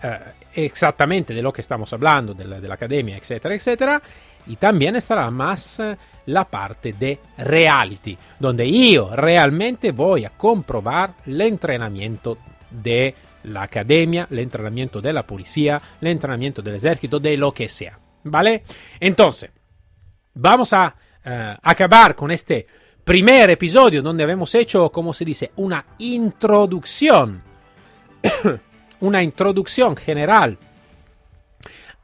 eh, 0.03 0.19
exactamente 0.55 1.35
de 1.35 1.43
lo 1.43 1.53
que 1.53 1.61
estamos 1.61 1.93
hablando, 1.93 2.35
de 2.35 2.45
la, 2.45 2.61
de 2.61 2.69
la, 2.69 2.75
academia, 2.75 3.17
etcétera, 3.17 3.55
etcétera. 3.55 4.03
Y 4.47 4.57
también 4.57 4.97
estará 4.97 5.31
más 5.31 5.79
eh, 5.81 5.97
la 6.27 6.45
parte 6.45 6.93
de 6.93 7.19
reality, 7.39 8.17
donde 8.39 8.71
yo 8.71 9.15
realmente 9.15 9.93
voy 9.93 10.25
a 10.25 10.31
comprobar 10.31 11.15
el 11.27 11.41
entrenamiento 11.41 12.39
de 12.71 13.15
la 13.45 13.63
academia, 13.63 14.27
el 14.31 14.39
entrenamiento 14.39 15.01
de 15.01 15.13
la 15.13 15.27
policía, 15.27 15.81
el 16.01 16.09
entrenamiento 16.09 16.63
del 16.63 16.77
ejército, 16.77 17.19
de 17.21 17.37
lo 17.37 17.53
que 17.53 17.69
sea. 17.69 17.99
¿Vale? 18.25 18.65
Entonces, 18.99 19.51
vamos 20.35 20.73
a 20.73 20.95
uh, 21.25 21.31
acabar 21.63 22.15
con 22.15 22.31
este 22.31 22.67
primer 23.05 23.51
episodio 23.51 24.03
donde 24.03 24.25
habíamos 24.25 24.55
hecho, 24.55 24.91
como 24.91 25.13
se 25.13 25.25
dice, 25.25 25.53
una 25.57 25.85
introducción, 25.99 27.43
una 29.01 29.23
introducción 29.23 29.97
general 29.97 30.59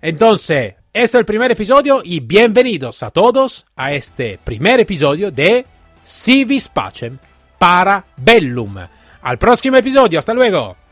Entonces, 0.00 0.76
esto 0.90 1.18
es 1.18 1.20
el 1.20 1.26
primer 1.26 1.52
episodio 1.52 2.00
y 2.02 2.20
bienvenidos 2.20 3.02
a 3.02 3.10
todos 3.10 3.66
a 3.76 3.92
este 3.92 4.38
primer 4.42 4.80
episodio 4.80 5.30
de 5.30 5.66
Civis 6.02 6.66
Pacem 6.70 7.18
para 7.58 8.06
Bellum. 8.16 8.76
Al 9.20 9.36
próximo 9.36 9.76
episodio, 9.76 10.18
hasta 10.18 10.32
luego. 10.32 10.83